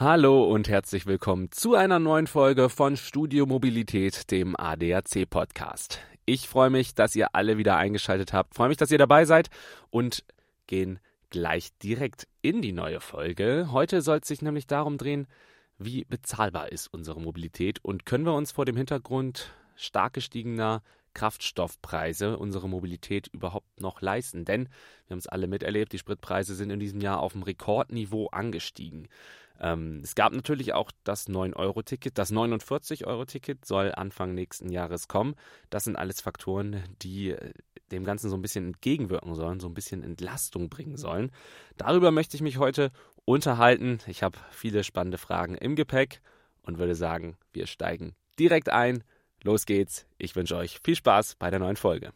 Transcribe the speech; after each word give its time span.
Hallo 0.00 0.44
und 0.44 0.68
herzlich 0.68 1.06
willkommen 1.06 1.50
zu 1.50 1.74
einer 1.74 1.98
neuen 1.98 2.28
Folge 2.28 2.68
von 2.68 2.96
Studio 2.96 3.46
Mobilität, 3.46 4.30
dem 4.30 4.54
ADAC 4.54 5.28
Podcast. 5.28 5.98
Ich 6.24 6.46
freue 6.46 6.70
mich, 6.70 6.94
dass 6.94 7.16
ihr 7.16 7.34
alle 7.34 7.58
wieder 7.58 7.76
eingeschaltet 7.76 8.32
habt, 8.32 8.54
freue 8.54 8.68
mich, 8.68 8.76
dass 8.76 8.92
ihr 8.92 8.98
dabei 8.98 9.24
seid 9.24 9.50
und 9.90 10.22
gehen 10.68 11.00
gleich 11.30 11.76
direkt 11.82 12.28
in 12.42 12.62
die 12.62 12.70
neue 12.70 13.00
Folge. 13.00 13.70
Heute 13.72 14.00
soll 14.00 14.20
es 14.22 14.28
sich 14.28 14.40
nämlich 14.40 14.68
darum 14.68 14.98
drehen, 14.98 15.26
wie 15.78 16.04
bezahlbar 16.04 16.70
ist 16.70 16.86
unsere 16.94 17.20
Mobilität 17.20 17.84
und 17.84 18.06
können 18.06 18.24
wir 18.24 18.34
uns 18.34 18.52
vor 18.52 18.66
dem 18.66 18.76
Hintergrund 18.76 19.52
stark 19.74 20.12
gestiegener 20.12 20.84
Kraftstoffpreise 21.14 22.38
unsere 22.38 22.68
Mobilität 22.68 23.26
überhaupt 23.26 23.80
noch 23.80 24.00
leisten? 24.00 24.44
Denn 24.44 24.68
wir 25.08 25.14
haben 25.14 25.18
es 25.18 25.26
alle 25.26 25.48
miterlebt, 25.48 25.92
die 25.92 25.98
Spritpreise 25.98 26.54
sind 26.54 26.70
in 26.70 26.78
diesem 26.78 27.00
Jahr 27.00 27.18
auf 27.18 27.32
dem 27.32 27.42
Rekordniveau 27.42 28.28
angestiegen. 28.28 29.08
Ähm, 29.60 30.00
es 30.02 30.14
gab 30.14 30.32
natürlich 30.32 30.72
auch 30.74 30.90
das 31.04 31.28
9-Euro-Ticket. 31.28 32.16
Das 32.16 32.32
49-Euro-Ticket 32.32 33.64
soll 33.64 33.92
Anfang 33.92 34.34
nächsten 34.34 34.70
Jahres 34.70 35.08
kommen. 35.08 35.34
Das 35.70 35.84
sind 35.84 35.96
alles 35.96 36.20
Faktoren, 36.20 36.82
die 37.02 37.30
äh, 37.30 37.52
dem 37.90 38.04
Ganzen 38.04 38.30
so 38.30 38.36
ein 38.36 38.42
bisschen 38.42 38.66
entgegenwirken 38.66 39.34
sollen, 39.34 39.60
so 39.60 39.68
ein 39.68 39.74
bisschen 39.74 40.02
Entlastung 40.02 40.68
bringen 40.68 40.96
sollen. 40.96 41.30
Darüber 41.76 42.10
möchte 42.10 42.36
ich 42.36 42.42
mich 42.42 42.58
heute 42.58 42.92
unterhalten. 43.24 43.98
Ich 44.06 44.22
habe 44.22 44.38
viele 44.50 44.84
spannende 44.84 45.18
Fragen 45.18 45.54
im 45.54 45.74
Gepäck 45.74 46.20
und 46.62 46.78
würde 46.78 46.94
sagen, 46.94 47.36
wir 47.52 47.66
steigen 47.66 48.14
direkt 48.38 48.68
ein. 48.68 49.04
Los 49.42 49.66
geht's. 49.66 50.06
Ich 50.18 50.36
wünsche 50.36 50.56
euch 50.56 50.80
viel 50.84 50.96
Spaß 50.96 51.36
bei 51.36 51.50
der 51.50 51.60
neuen 51.60 51.76
Folge. 51.76 52.12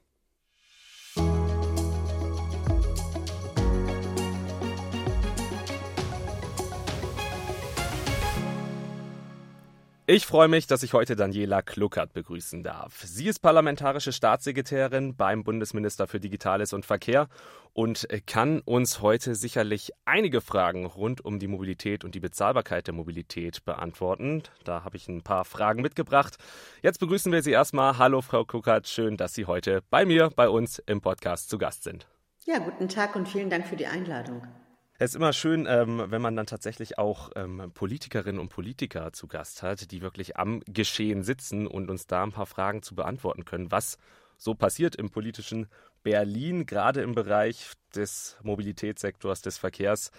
Ich 10.14 10.26
freue 10.26 10.48
mich, 10.48 10.66
dass 10.66 10.82
ich 10.82 10.92
heute 10.92 11.16
Daniela 11.16 11.62
Kluckert 11.62 12.12
begrüßen 12.12 12.62
darf. 12.62 13.00
Sie 13.02 13.28
ist 13.28 13.38
parlamentarische 13.38 14.12
Staatssekretärin 14.12 15.16
beim 15.16 15.42
Bundesminister 15.42 16.06
für 16.06 16.20
Digitales 16.20 16.74
und 16.74 16.84
Verkehr 16.84 17.30
und 17.72 18.06
kann 18.26 18.60
uns 18.60 19.00
heute 19.00 19.34
sicherlich 19.34 19.90
einige 20.04 20.42
Fragen 20.42 20.84
rund 20.84 21.24
um 21.24 21.38
die 21.38 21.48
Mobilität 21.48 22.04
und 22.04 22.14
die 22.14 22.20
Bezahlbarkeit 22.20 22.88
der 22.88 22.92
Mobilität 22.92 23.64
beantworten. 23.64 24.42
Da 24.64 24.84
habe 24.84 24.98
ich 24.98 25.08
ein 25.08 25.22
paar 25.22 25.46
Fragen 25.46 25.80
mitgebracht. 25.80 26.36
Jetzt 26.82 27.00
begrüßen 27.00 27.32
wir 27.32 27.42
Sie 27.42 27.52
erstmal. 27.52 27.96
Hallo, 27.96 28.20
Frau 28.20 28.44
Kluckert. 28.44 28.88
Schön, 28.88 29.16
dass 29.16 29.32
Sie 29.32 29.46
heute 29.46 29.80
bei 29.88 30.04
mir, 30.04 30.28
bei 30.28 30.50
uns 30.50 30.78
im 30.78 31.00
Podcast 31.00 31.48
zu 31.48 31.56
Gast 31.56 31.84
sind. 31.84 32.06
Ja, 32.44 32.58
guten 32.58 32.90
Tag 32.90 33.16
und 33.16 33.30
vielen 33.30 33.48
Dank 33.48 33.66
für 33.66 33.76
die 33.76 33.86
Einladung. 33.86 34.46
Es 35.02 35.10
ist 35.10 35.16
immer 35.16 35.32
schön, 35.32 35.66
ähm, 35.68 36.00
wenn 36.12 36.22
man 36.22 36.36
dann 36.36 36.46
tatsächlich 36.46 36.96
auch 36.96 37.30
ähm, 37.34 37.72
Politikerinnen 37.74 38.40
und 38.40 38.50
Politiker 38.50 39.12
zu 39.12 39.26
Gast 39.26 39.60
hat, 39.64 39.90
die 39.90 40.00
wirklich 40.00 40.36
am 40.36 40.60
Geschehen 40.68 41.24
sitzen 41.24 41.66
und 41.66 41.90
uns 41.90 42.06
da 42.06 42.22
ein 42.22 42.30
paar 42.30 42.46
Fragen 42.46 42.82
zu 42.82 42.94
beantworten 42.94 43.44
können, 43.44 43.72
was 43.72 43.98
so 44.38 44.54
passiert 44.54 44.94
im 44.94 45.10
politischen 45.10 45.66
Berlin, 46.04 46.66
gerade 46.66 47.02
im 47.02 47.16
Bereich 47.16 47.72
des 47.96 48.36
Mobilitätssektors, 48.44 49.42
des 49.42 49.58
Verkehrs. 49.58 50.12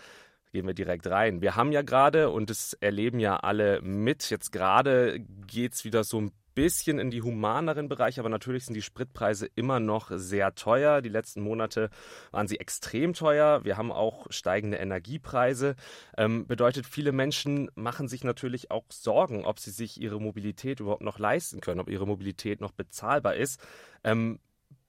Gehen 0.52 0.68
wir 0.68 0.74
direkt 0.74 1.08
rein. 1.08 1.42
Wir 1.42 1.56
haben 1.56 1.72
ja 1.72 1.82
gerade, 1.82 2.30
und 2.30 2.50
das 2.50 2.74
erleben 2.74 3.22
ja 3.22 3.38
alle 3.38 3.82
mit, 3.82 4.30
jetzt 4.30 4.52
gerade 4.52 5.22
geht 5.48 5.76
es 5.76 5.86
wieder 5.86 6.04
so 6.04 6.20
ein 6.20 6.34
bisschen 6.56 7.00
in 7.00 7.12
die 7.12 7.22
humaneren 7.22 7.90
Bereiche, 7.90 8.22
aber 8.22 8.30
natürlich 8.30 8.66
sind 8.66 8.76
die 8.76 8.82
Spritpreise 8.82 9.48
immer 9.56 9.80
noch 9.80 10.12
sehr 10.14 10.56
teuer. 10.56 11.02
Die 11.02 11.10
letzten 11.10 11.42
Monate 11.42 11.90
waren 12.32 12.48
sie 12.48 12.60
extrem 12.60 13.14
teuer. 13.14 13.64
Wir 13.64 13.78
haben 13.78 13.92
auch 13.92 14.28
steigende 14.30 14.78
Energiepreise. 14.78 15.76
Ähm, 16.18 16.48
bedeutet, 16.48 16.86
viele 16.86 17.12
Menschen 17.12 17.70
machen 17.76 18.08
sich 18.08 18.24
natürlich 18.24 18.72
auch 18.72 18.86
Sorgen, 18.90 19.46
ob 19.46 19.60
sie 19.60 19.72
sich 19.72 20.00
ihre 20.00 20.20
Mobilität 20.20 20.80
überhaupt 20.80 21.04
noch 21.04 21.20
leisten 21.20 21.62
können, 21.62 21.80
ob 21.80 21.90
ihre 21.90 22.08
Mobilität 22.08 22.62
noch 22.62 22.72
bezahlbar 22.72 23.36
ist. 23.36 23.60
Ähm, 24.04 24.40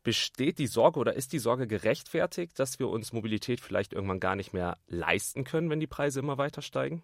besteht 0.04 0.58
die 0.58 0.66
Sorge 0.66 1.00
oder 1.00 1.14
ist 1.14 1.32
die 1.32 1.38
Sorge 1.38 1.66
gerechtfertigt, 1.66 2.58
dass 2.58 2.78
wir 2.78 2.88
uns 2.88 3.12
Mobilität 3.12 3.60
vielleicht 3.60 3.94
irgendwann 3.94 4.20
gar 4.20 4.36
nicht 4.36 4.52
mehr 4.52 4.76
leisten 4.86 5.44
können, 5.44 5.70
wenn 5.70 5.80
die 5.80 5.86
Preise 5.86 6.20
immer 6.20 6.38
weiter 6.38 6.62
steigen? 6.62 7.02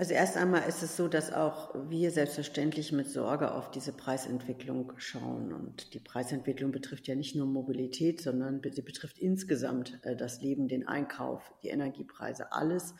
Also 0.00 0.14
erst 0.14 0.38
einmal 0.38 0.66
ist 0.66 0.82
es 0.82 0.96
so, 0.96 1.08
dass 1.08 1.30
auch 1.30 1.74
wir 1.90 2.10
selbstverständlich 2.10 2.90
mit 2.90 3.10
Sorge 3.10 3.52
auf 3.52 3.70
diese 3.70 3.92
Preisentwicklung 3.92 4.94
schauen. 4.96 5.52
Und 5.52 5.92
die 5.92 5.98
Preisentwicklung 6.00 6.72
betrifft 6.72 7.06
ja 7.06 7.14
nicht 7.14 7.36
nur 7.36 7.44
Mobilität, 7.44 8.22
sondern 8.22 8.62
sie 8.64 8.80
betrifft 8.80 9.18
insgesamt 9.18 10.00
äh, 10.04 10.16
das 10.16 10.40
Leben, 10.40 10.68
den 10.68 10.88
Einkauf, 10.88 11.52
die 11.62 11.68
Energiepreise, 11.68 12.50
alles. 12.50 12.94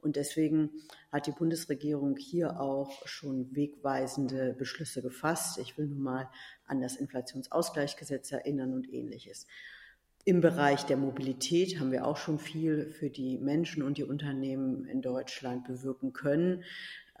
Und 0.00 0.16
deswegen 0.16 0.70
hat 1.12 1.28
die 1.28 1.30
Bundesregierung 1.30 2.16
hier 2.16 2.60
auch 2.60 3.06
schon 3.06 3.54
wegweisende 3.54 4.52
Beschlüsse 4.58 5.00
gefasst. 5.00 5.58
Ich 5.58 5.78
will 5.78 5.86
nur 5.86 6.00
mal 6.00 6.28
an 6.66 6.80
das 6.80 6.96
Inflationsausgleichsgesetz 6.96 8.32
erinnern 8.32 8.74
und 8.74 8.92
ähnliches. 8.92 9.46
Im 10.24 10.40
Bereich 10.40 10.84
der 10.84 10.96
Mobilität 10.96 11.80
haben 11.80 11.90
wir 11.90 12.06
auch 12.06 12.16
schon 12.16 12.38
viel 12.38 12.90
für 12.90 13.10
die 13.10 13.38
Menschen 13.38 13.82
und 13.82 13.98
die 13.98 14.04
Unternehmen 14.04 14.84
in 14.84 15.02
Deutschland 15.02 15.64
bewirken 15.64 16.12
können. 16.12 16.62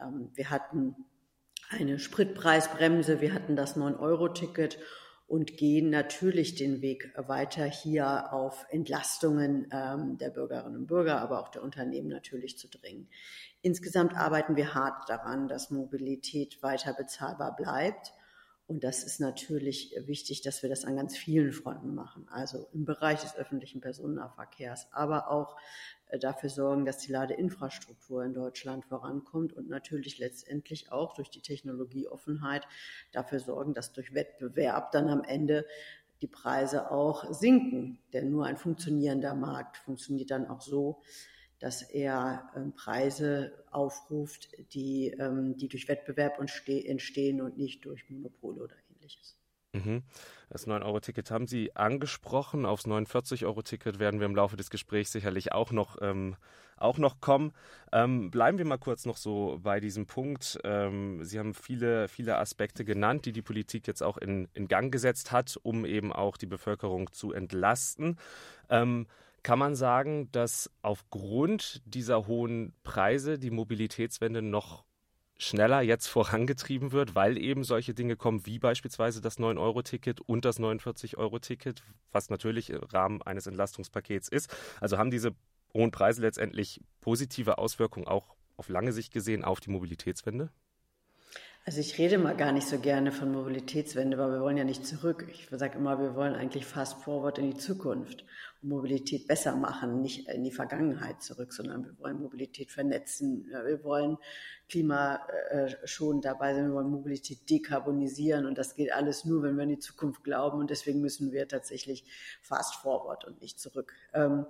Ähm, 0.00 0.30
wir 0.34 0.50
hatten 0.50 0.94
eine 1.70 1.98
Spritpreisbremse, 1.98 3.20
wir 3.20 3.34
hatten 3.34 3.56
das 3.56 3.76
9-Euro-Ticket 3.76 4.78
und 5.26 5.56
gehen 5.56 5.90
natürlich 5.90 6.54
den 6.54 6.80
Weg 6.80 7.12
weiter 7.16 7.64
hier 7.64 8.32
auf 8.32 8.66
Entlastungen 8.70 9.66
ähm, 9.72 10.18
der 10.18 10.30
Bürgerinnen 10.30 10.76
und 10.76 10.86
Bürger, 10.86 11.20
aber 11.20 11.40
auch 11.40 11.48
der 11.48 11.64
Unternehmen 11.64 12.08
natürlich 12.08 12.56
zu 12.56 12.68
dringen. 12.68 13.08
Insgesamt 13.62 14.14
arbeiten 14.14 14.54
wir 14.54 14.74
hart 14.74 15.08
daran, 15.08 15.48
dass 15.48 15.70
Mobilität 15.70 16.62
weiter 16.62 16.92
bezahlbar 16.94 17.56
bleibt. 17.56 18.12
Und 18.66 18.84
das 18.84 19.02
ist 19.02 19.20
natürlich 19.20 19.94
wichtig, 20.06 20.40
dass 20.42 20.62
wir 20.62 20.70
das 20.70 20.84
an 20.84 20.96
ganz 20.96 21.16
vielen 21.16 21.52
Fronten 21.52 21.94
machen. 21.94 22.26
Also 22.30 22.68
im 22.72 22.84
Bereich 22.84 23.20
des 23.20 23.36
öffentlichen 23.36 23.80
Personennahverkehrs, 23.80 24.88
aber 24.92 25.30
auch 25.30 25.56
äh, 26.08 26.18
dafür 26.18 26.48
sorgen, 26.48 26.84
dass 26.84 26.98
die 26.98 27.12
Ladeinfrastruktur 27.12 28.24
in 28.24 28.34
Deutschland 28.34 28.84
vorankommt 28.84 29.52
und 29.52 29.68
natürlich 29.68 30.18
letztendlich 30.18 30.92
auch 30.92 31.14
durch 31.14 31.28
die 31.28 31.42
Technologieoffenheit 31.42 32.66
dafür 33.10 33.40
sorgen, 33.40 33.74
dass 33.74 33.92
durch 33.92 34.14
Wettbewerb 34.14 34.92
dann 34.92 35.08
am 35.08 35.24
Ende 35.24 35.66
die 36.22 36.28
Preise 36.28 36.90
auch 36.90 37.32
sinken. 37.32 37.98
Denn 38.12 38.30
nur 38.30 38.46
ein 38.46 38.56
funktionierender 38.56 39.34
Markt 39.34 39.76
funktioniert 39.76 40.30
dann 40.30 40.46
auch 40.46 40.60
so, 40.60 41.02
dass 41.62 41.82
er 41.82 42.50
ähm, 42.56 42.72
Preise 42.74 43.52
aufruft, 43.70 44.48
die, 44.74 45.14
ähm, 45.18 45.56
die 45.56 45.68
durch 45.68 45.86
Wettbewerb 45.86 46.40
entstehen 46.40 47.40
und 47.40 47.56
nicht 47.56 47.84
durch 47.84 48.10
Monopole 48.10 48.62
oder 48.62 48.74
ähnliches. 48.90 49.38
Mhm. 49.72 50.02
Das 50.50 50.66
9-Euro-Ticket 50.66 51.30
haben 51.30 51.46
Sie 51.46 51.74
angesprochen. 51.76 52.66
Aufs 52.66 52.84
49-Euro-Ticket 52.84 54.00
werden 54.00 54.18
wir 54.20 54.26
im 54.26 54.34
Laufe 54.34 54.56
des 54.56 54.70
Gesprächs 54.70 55.12
sicherlich 55.12 55.52
auch 55.52 55.70
noch, 55.70 55.96
ähm, 56.02 56.36
auch 56.76 56.98
noch 56.98 57.20
kommen. 57.20 57.52
Ähm, 57.92 58.30
bleiben 58.32 58.58
wir 58.58 58.64
mal 58.64 58.78
kurz 58.78 59.06
noch 59.06 59.16
so 59.16 59.60
bei 59.62 59.78
diesem 59.78 60.06
Punkt. 60.06 60.58
Ähm, 60.64 61.24
Sie 61.24 61.38
haben 61.38 61.54
viele, 61.54 62.08
viele 62.08 62.38
Aspekte 62.38 62.84
genannt, 62.84 63.24
die 63.24 63.32
die 63.32 63.40
Politik 63.40 63.86
jetzt 63.86 64.02
auch 64.02 64.18
in, 64.18 64.48
in 64.52 64.66
Gang 64.66 64.92
gesetzt 64.92 65.30
hat, 65.30 65.56
um 65.62 65.86
eben 65.86 66.12
auch 66.12 66.36
die 66.36 66.46
Bevölkerung 66.46 67.12
zu 67.12 67.32
entlasten. 67.32 68.18
Kann 69.42 69.58
man 69.58 69.74
sagen, 69.74 70.30
dass 70.32 70.70
aufgrund 70.82 71.82
dieser 71.84 72.26
hohen 72.26 72.74
Preise 72.84 73.38
die 73.38 73.50
Mobilitätswende 73.50 74.40
noch 74.40 74.84
schneller 75.36 75.82
jetzt 75.82 76.06
vorangetrieben 76.06 76.92
wird, 76.92 77.16
weil 77.16 77.36
eben 77.36 77.64
solche 77.64 77.94
Dinge 77.94 78.16
kommen 78.16 78.46
wie 78.46 78.60
beispielsweise 78.60 79.20
das 79.20 79.38
9-Euro-Ticket 79.38 80.20
und 80.20 80.44
das 80.44 80.60
49-Euro-Ticket, 80.60 81.82
was 82.12 82.30
natürlich 82.30 82.70
im 82.70 82.84
Rahmen 82.84 83.22
eines 83.22 83.48
Entlastungspakets 83.48 84.28
ist. 84.28 84.54
Also 84.80 84.98
haben 84.98 85.10
diese 85.10 85.34
hohen 85.74 85.90
Preise 85.90 86.22
letztendlich 86.22 86.80
positive 87.00 87.58
Auswirkungen 87.58 88.06
auch 88.06 88.36
auf 88.56 88.68
lange 88.68 88.92
Sicht 88.92 89.12
gesehen 89.12 89.44
auf 89.44 89.58
die 89.58 89.70
Mobilitätswende? 89.70 90.50
Also 91.64 91.78
ich 91.78 91.96
rede 91.96 92.18
mal 92.18 92.36
gar 92.36 92.50
nicht 92.50 92.66
so 92.66 92.80
gerne 92.80 93.12
von 93.12 93.30
Mobilitätswende, 93.30 94.18
weil 94.18 94.32
wir 94.32 94.40
wollen 94.40 94.56
ja 94.56 94.64
nicht 94.64 94.84
zurück. 94.84 95.28
Ich 95.30 95.48
sage 95.48 95.78
immer, 95.78 96.00
wir 96.00 96.16
wollen 96.16 96.34
eigentlich 96.34 96.66
fast 96.66 97.00
forward 97.04 97.38
in 97.38 97.52
die 97.52 97.56
Zukunft 97.56 98.24
und 98.60 98.70
Mobilität 98.70 99.28
besser 99.28 99.54
machen, 99.54 100.02
nicht 100.02 100.28
in 100.28 100.42
die 100.42 100.50
Vergangenheit 100.50 101.22
zurück, 101.22 101.52
sondern 101.52 101.84
wir 101.84 101.96
wollen 102.00 102.20
Mobilität 102.20 102.72
vernetzen. 102.72 103.46
Wir 103.48 103.84
wollen 103.84 104.18
Klima 104.68 105.20
äh, 105.50 105.68
dabei 106.20 106.54
sein, 106.54 106.66
wir 106.66 106.74
wollen 106.74 106.90
Mobilität 106.90 107.48
dekarbonisieren 107.48 108.44
und 108.46 108.58
das 108.58 108.74
geht 108.74 108.92
alles 108.92 109.24
nur, 109.24 109.44
wenn 109.44 109.54
wir 109.54 109.62
in 109.62 109.68
die 109.68 109.78
Zukunft 109.78 110.24
glauben 110.24 110.58
und 110.58 110.68
deswegen 110.68 111.00
müssen 111.00 111.30
wir 111.30 111.46
tatsächlich 111.46 112.04
fast 112.42 112.74
forward 112.74 113.24
und 113.24 113.40
nicht 113.40 113.60
zurück. 113.60 113.92
Ähm, 114.14 114.46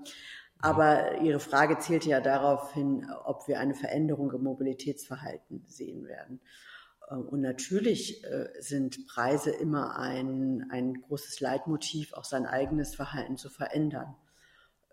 aber 0.61 1.21
Ihre 1.21 1.41
Frage 1.41 1.79
zielte 1.79 2.09
ja 2.09 2.21
darauf 2.21 2.73
hin, 2.73 3.07
ob 3.25 3.49
wir 3.49 3.61
eine 3.61 3.75
Veränderung 3.75 4.33
im 4.33 4.45
Mobilitätsverhalten 4.45 5.65
sehen 5.67 6.07
werden. 6.07 6.41
Äh, 7.11 7.15
und 7.15 7.41
natürlich 7.41 8.25
äh, 8.25 8.49
sind 8.61 9.07
Preise 9.07 9.51
immer 9.51 9.97
ein, 9.99 10.69
ein 10.71 10.95
großes 11.03 11.41
Leitmotiv, 11.41 12.13
auch 12.13 12.25
sein 12.25 12.47
eigenes 12.47 12.95
Verhalten 12.95 13.37
zu 13.37 13.51
verändern. 13.51 14.15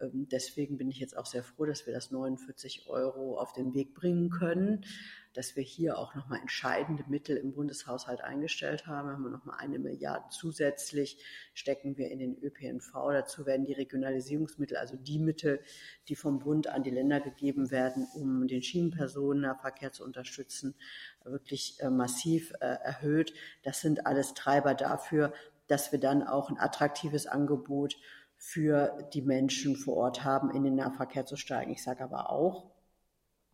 Ähm, 0.02 0.28
deswegen 0.30 0.78
bin 0.78 0.90
ich 0.90 1.00
jetzt 1.00 1.18
auch 1.18 1.26
sehr 1.26 1.44
froh, 1.44 1.66
dass 1.66 1.86
wir 1.86 1.94
das 1.94 2.12
49 2.12 2.88
Euro 2.88 3.38
auf 3.38 3.54
den 3.54 3.74
Weg 3.74 3.94
bringen 3.94 4.30
können, 4.30 4.86
dass 5.34 5.56
wir 5.56 5.64
hier 5.64 5.98
auch 5.98 6.16
nochmal 6.16 6.40
entscheidende 6.40 7.04
Mittel 7.08 7.38
im 7.38 7.54
Bundeshaushalt 7.54 8.22
eingestellt 8.22 8.88
haben. 8.88 9.10
Haben 9.10 9.24
wir 9.24 9.30
nochmal 9.30 9.58
eine 9.60 9.78
Milliarde 9.78 10.26
zusätzlich, 10.32 11.24
stecken 11.54 11.98
wir 11.98 12.10
in 12.10 12.20
den 12.20 12.38
ÖPNV. 12.42 12.92
Dazu 13.12 13.46
werden 13.46 13.66
die 13.66 13.74
Regionalisierungsmittel, 13.74 14.78
also 14.78 14.96
die 14.96 15.20
Mittel, 15.20 15.62
die 16.08 16.16
vom 16.16 16.40
Bund 16.40 16.68
an 16.68 16.84
die 16.84 16.90
Länder 16.90 17.20
gegeben 17.20 17.70
werden, 17.70 18.08
um 18.16 18.48
den 18.48 18.64
Schienenpersonenverkehr 18.64 19.92
zu 19.92 20.04
unterstützen, 20.04 20.76
wirklich 21.24 21.78
äh, 21.80 21.90
massiv 21.90 22.54
äh, 22.60 22.66
erhöht. 22.66 23.34
Das 23.64 23.82
sind 23.82 24.08
alles 24.08 24.34
Treiber 24.34 24.74
dafür, 24.74 25.34
dass 25.68 25.92
wir 25.92 26.00
dann 26.00 26.24
auch 26.24 26.50
ein 26.50 26.58
attraktives 26.58 27.28
Angebot 27.28 27.96
für 28.40 29.08
die 29.14 29.22
Menschen 29.22 29.76
vor 29.76 29.98
Ort 29.98 30.24
haben, 30.24 30.50
in 30.50 30.64
den 30.64 30.76
Nahverkehr 30.76 31.26
zu 31.26 31.36
steigen. 31.36 31.72
Ich 31.72 31.84
sage 31.84 32.04
aber 32.04 32.32
auch, 32.32 32.72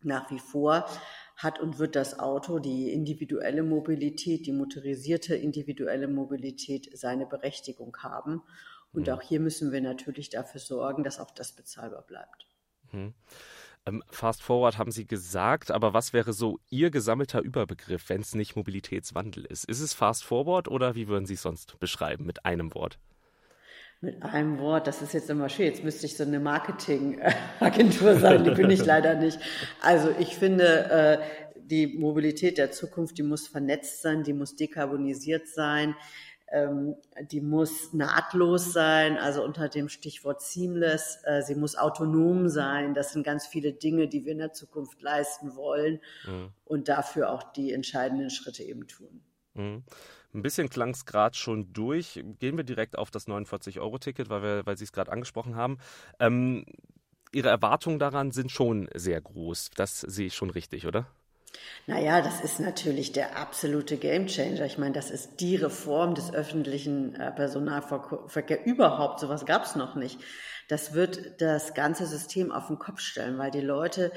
nach 0.00 0.30
wie 0.30 0.38
vor 0.38 0.86
hat 1.36 1.58
und 1.58 1.78
wird 1.78 1.96
das 1.96 2.20
Auto, 2.20 2.60
die 2.60 2.92
individuelle 2.92 3.64
Mobilität, 3.64 4.46
die 4.46 4.52
motorisierte 4.52 5.34
individuelle 5.34 6.06
Mobilität 6.06 6.88
seine 6.96 7.26
Berechtigung 7.26 7.96
haben. 7.98 8.42
Und 8.92 9.08
mhm. 9.08 9.14
auch 9.14 9.22
hier 9.22 9.40
müssen 9.40 9.72
wir 9.72 9.80
natürlich 9.80 10.30
dafür 10.30 10.60
sorgen, 10.60 11.02
dass 11.02 11.18
auch 11.18 11.32
das 11.32 11.52
bezahlbar 11.52 12.02
bleibt. 12.02 12.46
Mhm. 12.92 13.12
Ähm, 13.86 14.04
Fast 14.08 14.40
Forward 14.42 14.78
haben 14.78 14.92
Sie 14.92 15.06
gesagt, 15.06 15.72
aber 15.72 15.94
was 15.94 16.12
wäre 16.12 16.32
so 16.32 16.60
Ihr 16.70 16.90
gesammelter 16.90 17.40
Überbegriff, 17.40 18.08
wenn 18.08 18.20
es 18.20 18.36
nicht 18.36 18.54
Mobilitätswandel 18.54 19.44
ist? 19.44 19.64
Ist 19.64 19.80
es 19.80 19.94
Fast 19.94 20.24
Forward 20.24 20.68
oder 20.68 20.94
wie 20.94 21.08
würden 21.08 21.26
Sie 21.26 21.34
es 21.34 21.42
sonst 21.42 21.78
beschreiben 21.80 22.24
mit 22.24 22.46
einem 22.46 22.72
Wort? 22.74 22.98
Mit 24.00 24.22
einem 24.22 24.58
Wort, 24.58 24.86
das 24.86 25.00
ist 25.00 25.14
jetzt 25.14 25.30
immer 25.30 25.48
schön. 25.48 25.66
Jetzt 25.66 25.82
müsste 25.82 26.06
ich 26.06 26.16
so 26.16 26.24
eine 26.24 26.38
Marketingagentur 26.38 28.16
sein, 28.16 28.44
die 28.44 28.50
bin 28.50 28.70
ich 28.70 28.84
leider 28.84 29.14
nicht. 29.14 29.38
Also 29.80 30.10
ich 30.18 30.36
finde, 30.36 30.90
äh, 30.90 31.18
die 31.56 31.86
Mobilität 31.86 32.58
der 32.58 32.70
Zukunft, 32.70 33.18
die 33.18 33.22
muss 33.22 33.48
vernetzt 33.48 34.02
sein, 34.02 34.22
die 34.22 34.34
muss 34.34 34.54
dekarbonisiert 34.54 35.48
sein, 35.48 35.96
ähm, 36.48 36.94
die 37.30 37.40
muss 37.40 37.92
nahtlos 37.92 38.72
sein, 38.72 39.16
also 39.16 39.42
unter 39.42 39.68
dem 39.68 39.88
Stichwort 39.88 40.42
seamless. 40.42 41.18
Äh, 41.24 41.42
sie 41.42 41.54
muss 41.54 41.76
autonom 41.76 42.48
sein. 42.48 42.94
Das 42.94 43.12
sind 43.12 43.24
ganz 43.24 43.46
viele 43.46 43.72
Dinge, 43.72 44.08
die 44.08 44.24
wir 44.24 44.32
in 44.32 44.38
der 44.38 44.52
Zukunft 44.52 45.00
leisten 45.02 45.56
wollen 45.56 46.00
mhm. 46.26 46.50
und 46.64 46.88
dafür 46.88 47.30
auch 47.30 47.42
die 47.52 47.72
entscheidenden 47.72 48.30
Schritte 48.30 48.62
eben 48.62 48.86
tun. 48.86 49.22
Mhm. 49.54 49.84
Ein 50.36 50.42
bisschen 50.42 50.68
klang 50.68 50.90
es 50.90 51.06
gerade 51.06 51.34
schon 51.34 51.72
durch. 51.72 52.22
Gehen 52.38 52.58
wir 52.58 52.64
direkt 52.64 52.98
auf 52.98 53.10
das 53.10 53.26
49-Euro-Ticket, 53.26 54.28
weil, 54.28 54.66
weil 54.66 54.76
Sie 54.76 54.84
es 54.84 54.92
gerade 54.92 55.10
angesprochen 55.10 55.56
haben. 55.56 55.78
Ähm, 56.20 56.66
Ihre 57.32 57.48
Erwartungen 57.48 57.98
daran 57.98 58.32
sind 58.32 58.52
schon 58.52 58.88
sehr 58.94 59.18
groß. 59.18 59.70
Das 59.76 60.00
sehe 60.00 60.26
ich 60.26 60.34
schon 60.34 60.50
richtig, 60.50 60.86
oder? 60.86 61.06
Naja, 61.86 62.20
das 62.20 62.42
ist 62.42 62.60
natürlich 62.60 63.12
der 63.12 63.38
absolute 63.38 63.96
Gamechanger. 63.96 64.66
Ich 64.66 64.76
meine, 64.76 64.92
das 64.92 65.10
ist 65.10 65.40
die 65.40 65.56
Reform 65.56 66.14
des 66.14 66.34
öffentlichen 66.34 67.14
äh, 67.14 67.32
Personalverkehrs 67.32 68.66
überhaupt. 68.66 69.20
Sowas 69.20 69.46
gab 69.46 69.64
es 69.64 69.74
noch 69.74 69.94
nicht. 69.94 70.20
Das 70.68 70.92
wird 70.92 71.40
das 71.40 71.72
ganze 71.72 72.06
System 72.06 72.52
auf 72.52 72.66
den 72.66 72.78
Kopf 72.78 73.00
stellen, 73.00 73.38
weil 73.38 73.50
die 73.50 73.60
Leute 73.60 74.12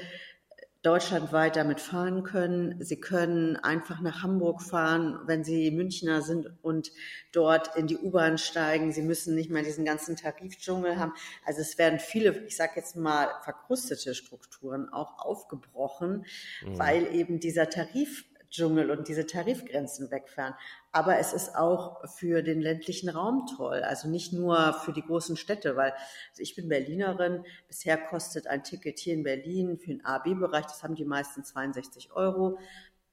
deutschlandweit 0.82 1.56
damit 1.56 1.80
fahren 1.80 2.22
können. 2.22 2.82
Sie 2.82 2.98
können 2.98 3.56
einfach 3.56 4.00
nach 4.00 4.22
Hamburg 4.22 4.62
fahren, 4.62 5.18
wenn 5.26 5.44
Sie 5.44 5.70
Münchner 5.70 6.22
sind 6.22 6.50
und 6.62 6.90
dort 7.32 7.76
in 7.76 7.86
die 7.86 7.98
U-Bahn 7.98 8.38
steigen. 8.38 8.90
Sie 8.90 9.02
müssen 9.02 9.34
nicht 9.34 9.50
mehr 9.50 9.62
diesen 9.62 9.84
ganzen 9.84 10.16
Tarifdschungel 10.16 10.98
haben. 10.98 11.12
Also 11.44 11.60
es 11.60 11.76
werden 11.76 11.98
viele, 11.98 12.30
ich 12.46 12.56
sage 12.56 12.72
jetzt 12.76 12.96
mal, 12.96 13.28
verkrustete 13.42 14.14
Strukturen 14.14 14.88
auch 14.90 15.18
aufgebrochen, 15.18 16.24
mhm. 16.64 16.78
weil 16.78 17.14
eben 17.14 17.40
dieser 17.40 17.68
Tarif 17.68 18.24
Dschungel 18.50 18.90
und 18.90 19.06
diese 19.08 19.26
Tarifgrenzen 19.26 20.10
wegfahren. 20.10 20.54
Aber 20.92 21.18
es 21.18 21.32
ist 21.32 21.54
auch 21.54 22.08
für 22.08 22.42
den 22.42 22.60
ländlichen 22.60 23.08
Raum 23.08 23.46
toll. 23.56 23.82
Also 23.82 24.08
nicht 24.08 24.32
nur 24.32 24.72
für 24.72 24.92
die 24.92 25.02
großen 25.02 25.36
Städte, 25.36 25.76
weil 25.76 25.92
also 25.92 26.42
ich 26.42 26.56
bin 26.56 26.68
Berlinerin. 26.68 27.44
Bisher 27.68 27.96
kostet 27.96 28.48
ein 28.48 28.64
Ticket 28.64 28.98
hier 28.98 29.14
in 29.14 29.22
Berlin 29.22 29.78
für 29.78 29.88
den 29.88 30.04
AB-Bereich, 30.04 30.66
das 30.66 30.82
haben 30.82 30.96
die 30.96 31.04
meisten 31.04 31.44
62 31.44 32.12
Euro. 32.12 32.58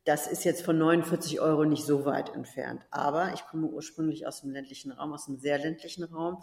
Das 0.06 0.26
ist 0.26 0.46
jetzt 0.46 0.64
von 0.64 0.78
49 0.78 1.40
Euro 1.42 1.66
nicht 1.66 1.86
so 1.86 2.06
weit 2.06 2.34
entfernt. 2.34 2.82
Aber 2.92 3.34
ich 3.34 3.46
komme 3.46 3.68
ursprünglich 3.68 4.26
aus 4.26 4.42
dem 4.42 4.52
ländlichen 4.52 4.92
Raum, 4.92 5.14
aus 5.14 5.28
einem 5.28 5.38
sehr 5.38 5.60
ländlichen 5.60 6.06
Raum. 6.06 6.42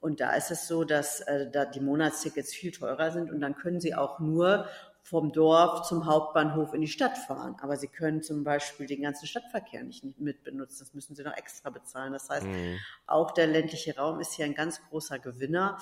Und 0.00 0.20
da 0.20 0.34
ist 0.34 0.50
es 0.50 0.66
so, 0.66 0.84
dass 0.84 1.20
äh, 1.20 1.50
da 1.50 1.64
die 1.66 1.80
Monatstickets 1.80 2.52
viel 2.52 2.72
teurer 2.72 3.10
sind 3.12 3.30
und 3.30 3.40
dann 3.40 3.54
können 3.54 3.80
sie 3.80 3.94
auch 3.94 4.20
nur 4.20 4.66
vom 5.04 5.32
Dorf 5.32 5.82
zum 5.86 6.06
Hauptbahnhof 6.06 6.72
in 6.72 6.80
die 6.80 6.88
Stadt 6.88 7.18
fahren. 7.18 7.56
Aber 7.60 7.76
sie 7.76 7.88
können 7.88 8.22
zum 8.22 8.42
Beispiel 8.42 8.86
den 8.86 9.02
ganzen 9.02 9.26
Stadtverkehr 9.26 9.84
nicht 9.84 10.02
mitbenutzen. 10.18 10.78
Das 10.80 10.94
müssen 10.94 11.14
sie 11.14 11.22
noch 11.22 11.36
extra 11.36 11.68
bezahlen. 11.68 12.14
Das 12.14 12.30
heißt, 12.30 12.46
mhm. 12.46 12.78
auch 13.06 13.32
der 13.32 13.46
ländliche 13.46 13.96
Raum 13.96 14.18
ist 14.18 14.32
hier 14.32 14.46
ein 14.46 14.54
ganz 14.54 14.80
großer 14.88 15.18
Gewinner. 15.18 15.76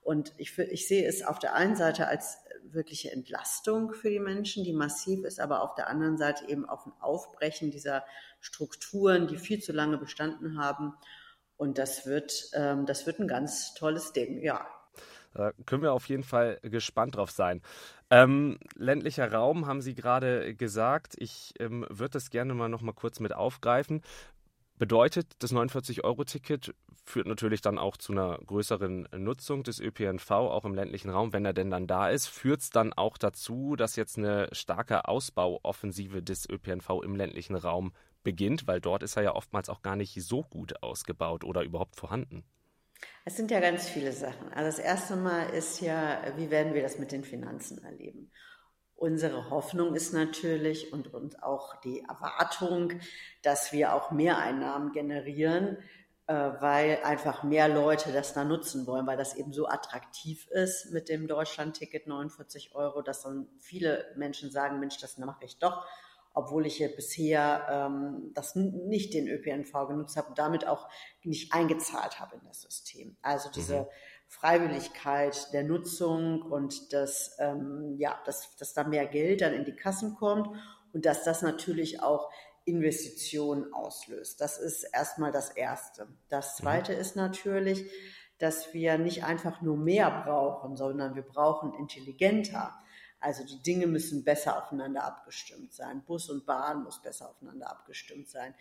Und 0.00 0.32
ich, 0.36 0.56
ich 0.56 0.86
sehe 0.86 1.08
es 1.08 1.24
auf 1.24 1.40
der 1.40 1.54
einen 1.54 1.74
Seite 1.74 2.06
als 2.06 2.38
wirkliche 2.62 3.10
Entlastung 3.10 3.94
für 3.94 4.10
die 4.10 4.20
Menschen, 4.20 4.62
die 4.62 4.72
massiv 4.72 5.24
ist, 5.24 5.40
aber 5.40 5.62
auf 5.62 5.74
der 5.74 5.88
anderen 5.88 6.16
Seite 6.16 6.48
eben 6.48 6.68
auch 6.68 6.86
ein 6.86 6.92
Aufbrechen 7.00 7.72
dieser 7.72 8.04
Strukturen, 8.38 9.26
die 9.26 9.38
viel 9.38 9.60
zu 9.60 9.72
lange 9.72 9.98
bestanden 9.98 10.56
haben. 10.56 10.94
Und 11.56 11.78
das 11.78 12.06
wird, 12.06 12.50
ähm, 12.52 12.86
das 12.86 13.06
wird 13.06 13.18
ein 13.18 13.26
ganz 13.26 13.74
tolles 13.74 14.12
Ding, 14.12 14.40
ja. 14.40 14.64
Da 15.32 15.52
können 15.66 15.82
wir 15.82 15.92
auf 15.92 16.08
jeden 16.08 16.22
Fall 16.22 16.58
gespannt 16.62 17.16
drauf 17.16 17.30
sein. 17.30 17.62
Ähm, 18.10 18.58
ländlicher 18.76 19.30
Raum 19.30 19.66
haben 19.66 19.82
Sie 19.82 19.94
gerade 19.94 20.54
gesagt. 20.54 21.14
Ich 21.18 21.54
ähm, 21.58 21.86
würde 21.90 22.12
das 22.12 22.30
gerne 22.30 22.54
mal 22.54 22.68
noch 22.68 22.82
mal 22.82 22.92
kurz 22.92 23.20
mit 23.20 23.34
aufgreifen. 23.34 24.02
Bedeutet, 24.78 25.32
das 25.40 25.52
49-Euro-Ticket 25.52 26.72
führt 27.04 27.26
natürlich 27.26 27.60
dann 27.60 27.78
auch 27.78 27.96
zu 27.96 28.12
einer 28.12 28.38
größeren 28.46 29.08
Nutzung 29.16 29.64
des 29.64 29.80
ÖPNV, 29.80 30.30
auch 30.30 30.64
im 30.64 30.74
ländlichen 30.74 31.10
Raum, 31.10 31.32
wenn 31.32 31.44
er 31.44 31.52
denn 31.52 31.70
dann 31.70 31.88
da 31.88 32.08
ist. 32.08 32.28
Führt 32.28 32.60
es 32.60 32.70
dann 32.70 32.92
auch 32.92 33.18
dazu, 33.18 33.74
dass 33.74 33.96
jetzt 33.96 34.18
eine 34.18 34.48
starke 34.52 35.08
Ausbauoffensive 35.08 36.22
des 36.22 36.48
ÖPNV 36.48 37.02
im 37.02 37.16
ländlichen 37.16 37.56
Raum 37.56 37.92
beginnt, 38.22 38.68
weil 38.68 38.80
dort 38.80 39.02
ist 39.02 39.16
er 39.16 39.24
ja 39.24 39.34
oftmals 39.34 39.68
auch 39.68 39.82
gar 39.82 39.96
nicht 39.96 40.14
so 40.22 40.42
gut 40.42 40.80
ausgebaut 40.82 41.42
oder 41.42 41.62
überhaupt 41.62 41.96
vorhanden? 41.96 42.44
Es 43.24 43.36
sind 43.36 43.50
ja 43.50 43.60
ganz 43.60 43.88
viele 43.88 44.12
Sachen. 44.12 44.52
Also 44.54 44.76
das 44.76 44.78
erste 44.78 45.16
Mal 45.16 45.50
ist 45.50 45.80
ja, 45.80 46.22
wie 46.36 46.50
werden 46.50 46.74
wir 46.74 46.82
das 46.82 46.98
mit 46.98 47.12
den 47.12 47.24
Finanzen 47.24 47.82
erleben? 47.84 48.30
Unsere 48.94 49.50
Hoffnung 49.50 49.94
ist 49.94 50.12
natürlich 50.12 50.92
und, 50.92 51.14
und 51.14 51.42
auch 51.42 51.80
die 51.82 52.00
Erwartung, 52.00 52.94
dass 53.42 53.72
wir 53.72 53.94
auch 53.94 54.10
Mehreinnahmen 54.10 54.92
generieren, 54.92 55.78
äh, 56.26 56.34
weil 56.34 56.98
einfach 57.04 57.42
mehr 57.44 57.68
Leute 57.68 58.12
das 58.12 58.34
da 58.34 58.44
nutzen 58.44 58.86
wollen, 58.86 59.06
weil 59.06 59.16
das 59.16 59.36
eben 59.36 59.52
so 59.52 59.68
attraktiv 59.68 60.48
ist 60.48 60.90
mit 60.92 61.08
dem 61.08 61.28
Deutschland-Ticket 61.28 62.06
49 62.06 62.74
Euro, 62.74 63.02
dass 63.02 63.22
dann 63.22 63.48
viele 63.60 64.12
Menschen 64.16 64.50
sagen, 64.50 64.80
Mensch, 64.80 64.98
das 64.98 65.16
mache 65.18 65.44
ich 65.44 65.58
doch 65.58 65.86
obwohl 66.38 66.66
ich 66.66 66.78
ja 66.78 66.86
bisher 66.86 67.66
ähm, 67.68 68.30
das 68.32 68.54
nicht 68.54 69.12
den 69.12 69.26
ÖPNV 69.26 69.72
genutzt 69.88 70.16
habe 70.16 70.28
und 70.28 70.38
damit 70.38 70.68
auch 70.68 70.88
nicht 71.24 71.52
eingezahlt 71.52 72.20
habe 72.20 72.36
in 72.36 72.46
das 72.46 72.60
System. 72.60 73.16
Also 73.22 73.50
diese 73.50 73.80
mhm. 73.80 73.86
Freiwilligkeit 74.28 75.52
der 75.52 75.64
Nutzung 75.64 76.42
und 76.42 76.92
dass, 76.92 77.36
ähm, 77.40 77.96
ja, 77.98 78.16
dass, 78.24 78.54
dass 78.54 78.72
da 78.72 78.84
mehr 78.84 79.06
Geld 79.06 79.40
dann 79.40 79.52
in 79.52 79.64
die 79.64 79.74
Kassen 79.74 80.14
kommt 80.14 80.48
und 80.92 81.06
dass 81.06 81.24
das 81.24 81.42
natürlich 81.42 82.04
auch 82.04 82.30
Investitionen 82.64 83.72
auslöst. 83.72 84.40
Das 84.40 84.58
ist 84.58 84.84
erstmal 84.84 85.32
das 85.32 85.50
Erste. 85.50 86.06
Das 86.28 86.56
mhm. 86.56 86.62
Zweite 86.62 86.92
mhm. 86.92 87.00
ist 87.00 87.16
natürlich, 87.16 87.90
dass 88.38 88.72
wir 88.72 88.96
nicht 88.96 89.24
einfach 89.24 89.60
nur 89.60 89.76
mehr 89.76 90.22
brauchen, 90.24 90.76
sondern 90.76 91.16
wir 91.16 91.24
brauchen 91.24 91.74
intelligenter. 91.74 92.78
Also 93.20 93.44
die 93.44 93.62
Dinge 93.62 93.86
müssen 93.86 94.24
besser 94.24 94.62
aufeinander 94.62 95.04
abgestimmt 95.04 95.72
sein. 95.72 96.04
Bus 96.04 96.30
und 96.30 96.46
Bahn 96.46 96.84
muss 96.84 97.02
besser 97.02 97.30
aufeinander 97.30 97.70
abgestimmt 97.70 98.28
sein. 98.28 98.54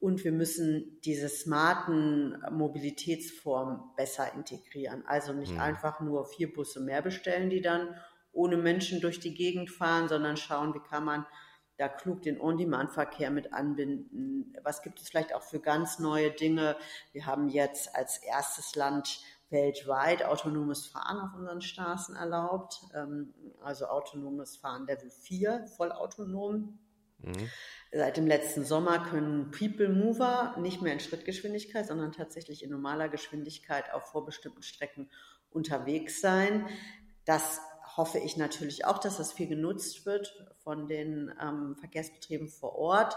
Und 0.00 0.24
wir 0.24 0.32
müssen 0.32 1.00
diese 1.04 1.28
smarten 1.28 2.36
Mobilitätsformen 2.50 3.80
besser 3.96 4.34
integrieren. 4.34 5.04
Also 5.06 5.32
nicht 5.32 5.52
mhm. 5.52 5.60
einfach 5.60 6.00
nur 6.00 6.26
vier 6.26 6.52
Busse 6.52 6.80
mehr 6.80 7.02
bestellen, 7.02 7.50
die 7.50 7.62
dann 7.62 7.94
ohne 8.32 8.56
Menschen 8.56 9.00
durch 9.00 9.20
die 9.20 9.34
Gegend 9.34 9.70
fahren, 9.70 10.08
sondern 10.08 10.36
schauen, 10.36 10.74
wie 10.74 10.88
kann 10.88 11.04
man 11.04 11.26
da 11.78 11.88
klug 11.88 12.22
den 12.22 12.40
On-Demand-Verkehr 12.40 13.30
mit 13.30 13.52
anbinden. 13.52 14.54
Was 14.62 14.82
gibt 14.82 15.00
es 15.00 15.08
vielleicht 15.08 15.34
auch 15.34 15.42
für 15.42 15.60
ganz 15.60 15.98
neue 15.98 16.30
Dinge? 16.30 16.76
Wir 17.12 17.26
haben 17.26 17.48
jetzt 17.48 17.94
als 17.96 18.18
erstes 18.18 18.76
Land 18.76 19.20
weltweit 19.52 20.24
autonomes 20.24 20.86
Fahren 20.86 21.20
auf 21.20 21.34
unseren 21.34 21.60
Straßen 21.60 22.16
erlaubt. 22.16 22.80
Ähm, 22.94 23.32
also 23.62 23.86
autonomes 23.86 24.56
Fahren 24.56 24.86
Level 24.86 25.10
4, 25.10 25.66
vollautonom. 25.76 26.78
Mhm. 27.18 27.50
Seit 27.92 28.16
dem 28.16 28.26
letzten 28.26 28.64
Sommer 28.64 29.04
können 29.04 29.50
People 29.50 29.90
Mover 29.90 30.56
nicht 30.58 30.82
mehr 30.82 30.94
in 30.94 31.00
Schrittgeschwindigkeit, 31.00 31.86
sondern 31.86 32.12
tatsächlich 32.12 32.64
in 32.64 32.70
normaler 32.70 33.08
Geschwindigkeit 33.08 33.92
auf 33.92 34.04
vorbestimmten 34.06 34.62
Strecken 34.62 35.10
unterwegs 35.50 36.20
sein. 36.20 36.66
Das 37.24 37.60
hoffe 37.96 38.18
ich 38.18 38.36
natürlich 38.36 38.86
auch, 38.86 38.98
dass 38.98 39.18
das 39.18 39.32
viel 39.32 39.46
genutzt 39.46 40.06
wird 40.06 40.34
von 40.64 40.88
den 40.88 41.32
ähm, 41.40 41.76
Verkehrsbetrieben 41.76 42.48
vor 42.48 42.74
Ort. 42.76 43.16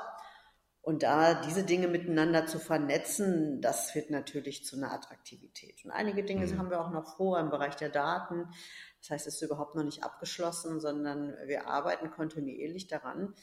Und 0.86 1.02
da 1.02 1.34
diese 1.34 1.64
Dinge 1.64 1.88
miteinander 1.88 2.46
zu 2.46 2.60
vernetzen, 2.60 3.60
das 3.60 3.90
führt 3.90 4.12
natürlich 4.12 4.66
zu 4.66 4.76
einer 4.76 4.94
Attraktivität. 4.94 5.84
Und 5.84 5.90
einige 5.90 6.24
Dinge 6.24 6.46
mhm. 6.46 6.60
haben 6.60 6.70
wir 6.70 6.80
auch 6.80 6.92
noch 6.92 7.18
vor 7.18 7.40
im 7.40 7.50
Bereich 7.50 7.76
der 7.76 7.90
Daten. 7.90 8.48
Das 9.02 9.10
heißt, 9.10 9.26
es 9.26 9.38
ist 9.38 9.42
überhaupt 9.42 9.74
noch 9.74 9.84
nicht 9.84 10.04
abgeschlossen, 10.04 10.80
sondern 10.80 11.34
wir 11.48 11.66
arbeiten 11.66 12.12
kontinuierlich 12.12 12.86
daran, 12.86 13.34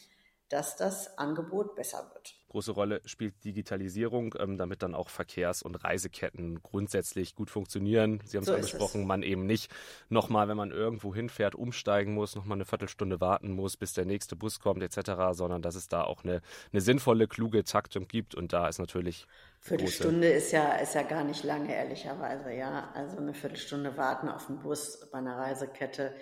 dass 0.52 0.76
das 0.76 1.16
Angebot 1.16 1.75
besser 1.75 2.11
wird. 2.12 2.35
Große 2.49 2.73
Rolle 2.73 3.00
spielt 3.06 3.42
Digitalisierung, 3.44 4.35
ähm, 4.38 4.59
damit 4.59 4.82
dann 4.82 4.94
auch 4.94 5.09
Verkehrs- 5.09 5.62
und 5.62 5.76
Reiseketten 5.76 6.62
grundsätzlich 6.62 7.35
gut 7.35 7.49
funktionieren. 7.49 8.21
Sie 8.26 8.37
haben 8.37 8.42
es 8.42 8.49
so 8.49 8.54
angesprochen, 8.54 9.06
man 9.06 9.23
eben 9.23 9.47
nicht 9.47 9.73
nochmal, 10.11 10.49
wenn 10.49 10.59
man 10.59 10.71
irgendwo 10.71 11.14
hinfährt, 11.14 11.54
umsteigen 11.54 12.12
muss, 12.12 12.37
nochmal 12.37 12.59
eine 12.59 12.66
Viertelstunde 12.66 13.23
warten 13.23 13.52
muss, 13.52 13.78
bis 13.78 13.94
der 13.94 14.04
nächste 14.04 14.37
Bus 14.37 14.61
kommt 14.61 14.82
etc., 14.82 15.12
sondern 15.32 15.62
dass 15.62 15.75
es 15.75 15.88
da 15.88 16.04
auch 16.04 16.25
eine, 16.25 16.42
eine 16.73 16.82
sinnvolle, 16.82 17.26
kluge 17.26 17.64
Taktung 17.64 18.06
gibt 18.06 18.35
und 18.35 18.52
da 18.52 18.68
ist 18.68 18.78
natürlich 18.78 19.26
Viertelstunde 19.61 20.28
ist 20.28 20.52
ja, 20.52 20.75
ist 20.75 20.94
ja 20.94 21.04
gar 21.04 21.25
nicht 21.25 21.44
lange, 21.44 21.75
ehrlicherweise, 21.75 22.52
ja. 22.52 22.90
Also 22.94 23.16
eine 23.16 23.32
Viertelstunde 23.32 23.97
warten 23.97 24.28
auf 24.28 24.49
den 24.49 24.59
Bus 24.59 25.09
bei 25.11 25.18
einer 25.18 25.38
Reisekette, 25.38 26.14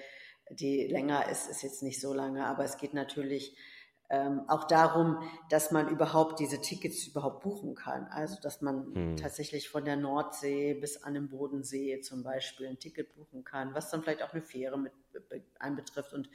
die 0.50 0.86
länger 0.86 1.28
ist, 1.28 1.48
ist 1.48 1.62
jetzt 1.62 1.82
nicht 1.82 2.00
so 2.00 2.12
lange, 2.12 2.46
aber 2.46 2.64
es 2.64 2.76
geht 2.76 2.94
natürlich 2.94 3.56
ähm, 4.10 4.42
auch 4.48 4.64
darum, 4.64 5.22
dass 5.48 5.70
man 5.70 5.88
überhaupt 5.88 6.40
diese 6.40 6.60
Tickets 6.60 7.06
überhaupt 7.06 7.42
buchen 7.42 7.76
kann. 7.76 8.06
Also 8.08 8.40
dass 8.40 8.60
man 8.60 8.92
hm. 8.94 9.16
tatsächlich 9.16 9.68
von 9.68 9.84
der 9.84 9.96
Nordsee 9.96 10.74
bis 10.74 11.02
an 11.02 11.14
den 11.14 11.28
Bodensee 11.28 12.00
zum 12.00 12.24
Beispiel 12.24 12.66
ein 12.66 12.78
Ticket 12.78 13.14
buchen 13.14 13.44
kann, 13.44 13.72
was 13.72 13.90
dann 13.90 14.02
vielleicht 14.02 14.22
auch 14.22 14.32
eine 14.32 14.42
Fähre 14.42 14.78
mit 14.78 14.92
einbetrifft 15.58 16.12
und 16.12 16.28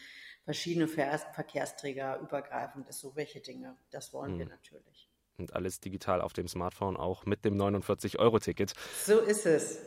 verschiedene 0.45 0.87
Verkehrsträger 0.87 2.19
übergreifend 2.19 2.87
ist. 2.87 2.99
So 2.99 3.15
welche 3.15 3.41
Dinge, 3.41 3.75
das 3.91 4.13
wollen 4.13 4.31
hm. 4.31 4.39
wir 4.39 4.45
natürlich. 4.47 5.09
Und 5.37 5.53
alles 5.53 5.81
digital 5.81 6.21
auf 6.21 6.31
dem 6.31 6.47
Smartphone, 6.47 6.95
auch 6.95 7.25
mit 7.25 7.43
dem 7.43 7.57
49-Euro-Ticket. 7.57 8.73
So 9.03 9.19
ist 9.19 9.45
es 9.45 9.79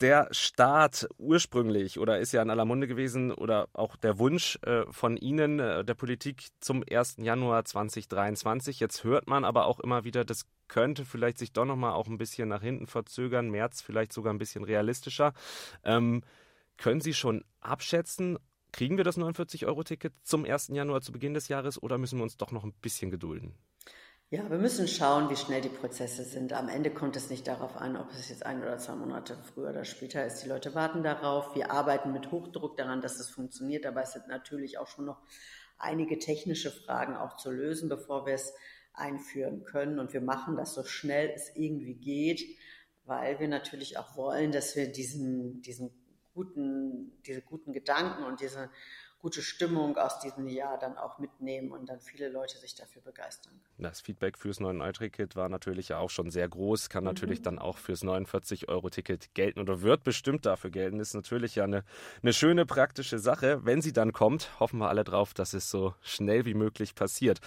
der 0.00 0.28
Start 0.30 1.08
ursprünglich 1.18 1.98
oder 1.98 2.18
ist 2.18 2.32
ja 2.32 2.42
in 2.42 2.50
aller 2.50 2.64
Munde 2.64 2.86
gewesen 2.86 3.32
oder 3.32 3.68
auch 3.72 3.96
der 3.96 4.18
Wunsch 4.18 4.58
äh, 4.62 4.84
von 4.90 5.16
Ihnen, 5.16 5.60
äh, 5.60 5.84
der 5.84 5.94
Politik 5.94 6.48
zum 6.60 6.82
1. 6.88 7.16
Januar 7.18 7.64
2023. 7.64 8.80
Jetzt 8.80 9.04
hört 9.04 9.26
man 9.26 9.44
aber 9.44 9.66
auch 9.66 9.80
immer 9.80 10.04
wieder, 10.04 10.24
das 10.24 10.46
könnte 10.68 11.04
vielleicht 11.04 11.38
sich 11.38 11.52
doch 11.52 11.64
nochmal 11.64 11.92
auch 11.92 12.06
ein 12.06 12.18
bisschen 12.18 12.48
nach 12.48 12.62
hinten 12.62 12.86
verzögern, 12.86 13.50
März 13.50 13.82
vielleicht 13.82 14.12
sogar 14.12 14.32
ein 14.32 14.38
bisschen 14.38 14.64
realistischer. 14.64 15.34
Ähm, 15.84 16.22
können 16.78 17.00
Sie 17.00 17.12
schon 17.12 17.44
abschätzen, 17.60 18.38
kriegen 18.72 18.96
wir 18.96 19.04
das 19.04 19.18
49-Euro-Ticket 19.18 20.14
zum 20.22 20.44
1. 20.44 20.68
Januar 20.68 21.02
zu 21.02 21.12
Beginn 21.12 21.34
des 21.34 21.48
Jahres 21.48 21.82
oder 21.82 21.98
müssen 21.98 22.18
wir 22.18 22.22
uns 22.22 22.36
doch 22.36 22.52
noch 22.52 22.64
ein 22.64 22.72
bisschen 22.72 23.10
gedulden? 23.10 23.54
Ja, 24.32 24.48
wir 24.48 24.58
müssen 24.58 24.86
schauen, 24.86 25.28
wie 25.28 25.34
schnell 25.34 25.60
die 25.60 25.68
Prozesse 25.68 26.22
sind. 26.22 26.52
Am 26.52 26.68
Ende 26.68 26.92
kommt 26.92 27.16
es 27.16 27.30
nicht 27.30 27.48
darauf 27.48 27.76
an, 27.76 27.96
ob 27.96 28.12
es 28.12 28.28
jetzt 28.28 28.46
ein 28.46 28.62
oder 28.62 28.78
zwei 28.78 28.94
Monate 28.94 29.36
früher 29.36 29.70
oder 29.70 29.84
später 29.84 30.24
ist. 30.24 30.44
Die 30.44 30.48
Leute 30.48 30.72
warten 30.72 31.02
darauf. 31.02 31.56
Wir 31.56 31.72
arbeiten 31.72 32.12
mit 32.12 32.30
Hochdruck 32.30 32.76
daran, 32.76 33.00
dass 33.00 33.18
es 33.18 33.28
funktioniert. 33.28 33.86
Aber 33.86 34.02
es 34.02 34.12
sind 34.12 34.28
natürlich 34.28 34.78
auch 34.78 34.86
schon 34.86 35.06
noch 35.06 35.20
einige 35.78 36.20
technische 36.20 36.70
Fragen 36.70 37.16
auch 37.16 37.38
zu 37.38 37.50
lösen, 37.50 37.88
bevor 37.88 38.24
wir 38.24 38.34
es 38.34 38.54
einführen 38.92 39.64
können. 39.64 39.98
Und 39.98 40.12
wir 40.12 40.20
machen 40.20 40.56
das 40.56 40.74
so 40.74 40.84
schnell 40.84 41.32
es 41.34 41.50
irgendwie 41.56 41.96
geht, 41.96 42.40
weil 43.06 43.40
wir 43.40 43.48
natürlich 43.48 43.98
auch 43.98 44.16
wollen, 44.16 44.52
dass 44.52 44.76
wir 44.76 44.92
diesen, 44.92 45.60
diesen 45.62 45.90
guten, 46.34 47.20
diese 47.26 47.42
guten 47.42 47.72
Gedanken 47.72 48.22
und 48.22 48.40
diese 48.40 48.70
gute 49.20 49.42
Stimmung 49.42 49.96
aus 49.98 50.18
diesem 50.20 50.48
Jahr 50.48 50.78
dann 50.78 50.96
auch 50.96 51.18
mitnehmen 51.18 51.72
und 51.72 51.88
dann 51.88 52.00
viele 52.00 52.28
Leute 52.28 52.58
sich 52.58 52.74
dafür 52.74 53.02
begeistern. 53.02 53.52
Das 53.78 54.00
Feedback 54.00 54.38
fürs 54.38 54.60
9-Euro-Ticket 54.60 55.36
war 55.36 55.48
natürlich 55.48 55.90
ja 55.90 55.98
auch 55.98 56.10
schon 56.10 56.30
sehr 56.30 56.48
groß, 56.48 56.88
kann 56.88 57.04
mhm. 57.04 57.08
natürlich 57.08 57.42
dann 57.42 57.58
auch 57.58 57.76
fürs 57.76 58.02
49-Euro-Ticket 58.02 59.34
gelten 59.34 59.60
oder 59.60 59.82
wird 59.82 60.04
bestimmt 60.04 60.46
dafür 60.46 60.70
gelten. 60.70 61.00
Ist 61.00 61.14
natürlich 61.14 61.54
ja 61.54 61.64
eine, 61.64 61.84
eine 62.22 62.32
schöne 62.32 62.64
praktische 62.64 63.18
Sache. 63.18 63.64
Wenn 63.64 63.82
sie 63.82 63.92
dann 63.92 64.12
kommt, 64.12 64.58
hoffen 64.58 64.78
wir 64.78 64.88
alle 64.88 65.04
drauf, 65.04 65.34
dass 65.34 65.52
es 65.52 65.70
so 65.70 65.94
schnell 66.00 66.46
wie 66.46 66.54
möglich 66.54 66.94
passiert. 66.94 67.40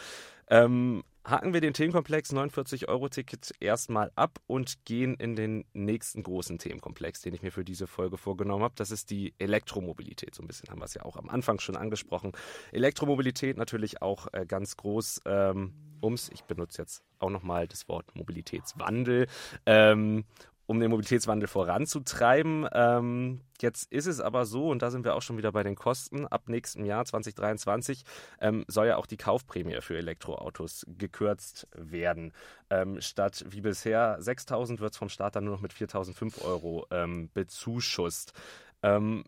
Ähm, 0.49 1.03
haken 1.25 1.53
wir 1.53 1.61
den 1.61 1.73
Themenkomplex 1.73 2.33
49-Euro-Ticket 2.33 3.53
erstmal 3.59 4.11
ab 4.15 4.39
und 4.47 4.85
gehen 4.85 5.15
in 5.15 5.35
den 5.35 5.65
nächsten 5.73 6.23
großen 6.23 6.57
Themenkomplex, 6.57 7.21
den 7.21 7.33
ich 7.33 7.41
mir 7.41 7.51
für 7.51 7.63
diese 7.63 7.87
Folge 7.87 8.17
vorgenommen 8.17 8.63
habe. 8.63 8.73
Das 8.75 8.91
ist 8.91 9.09
die 9.09 9.33
Elektromobilität. 9.39 10.35
So 10.35 10.43
ein 10.43 10.47
bisschen 10.47 10.69
haben 10.69 10.79
wir 10.79 10.85
es 10.85 10.93
ja 10.93 11.03
auch 11.03 11.17
am 11.17 11.29
Anfang 11.29 11.59
schon 11.59 11.75
angesprochen. 11.75 12.33
Elektromobilität 12.71 13.57
natürlich 13.57 14.01
auch 14.01 14.27
äh, 14.33 14.45
ganz 14.45 14.75
groß 14.77 15.21
ähm, 15.25 15.73
ums, 16.03 16.29
ich 16.29 16.43
benutze 16.43 16.81
jetzt 16.81 17.01
auch 17.19 17.29
nochmal 17.29 17.67
das 17.67 17.87
Wort 17.87 18.13
Mobilitätswandel. 18.15 19.27
Ähm, 19.65 20.25
um 20.73 20.79
den 20.79 20.89
Mobilitätswandel 20.89 21.47
voranzutreiben. 21.47 22.67
Ähm, 22.73 23.41
jetzt 23.61 23.91
ist 23.91 24.07
es 24.07 24.19
aber 24.19 24.45
so, 24.45 24.69
und 24.69 24.81
da 24.81 24.89
sind 24.89 25.05
wir 25.05 25.15
auch 25.15 25.21
schon 25.21 25.37
wieder 25.37 25.51
bei 25.51 25.61
den 25.61 25.75
Kosten, 25.75 26.25
ab 26.25 26.49
nächstem 26.49 26.83
Jahr 26.83 27.05
2023 27.05 28.03
ähm, 28.41 28.65
soll 28.67 28.87
ja 28.87 28.97
auch 28.97 29.05
die 29.05 29.17
Kaufprämie 29.17 29.79
für 29.81 29.97
Elektroautos 29.97 30.85
gekürzt 30.97 31.67
werden. 31.75 32.33
Ähm, 32.71 32.99
statt 33.01 33.45
wie 33.47 33.61
bisher 33.61 34.19
6.000 34.19 34.79
wird 34.79 34.93
es 34.93 34.97
vom 34.97 35.09
Staat 35.09 35.35
dann 35.35 35.45
nur 35.45 35.53
noch 35.53 35.61
mit 35.61 35.73
4.005 35.73 36.41
Euro 36.43 36.87
ähm, 36.89 37.29
bezuschusst. 37.33 38.33
Ähm, 38.81 39.23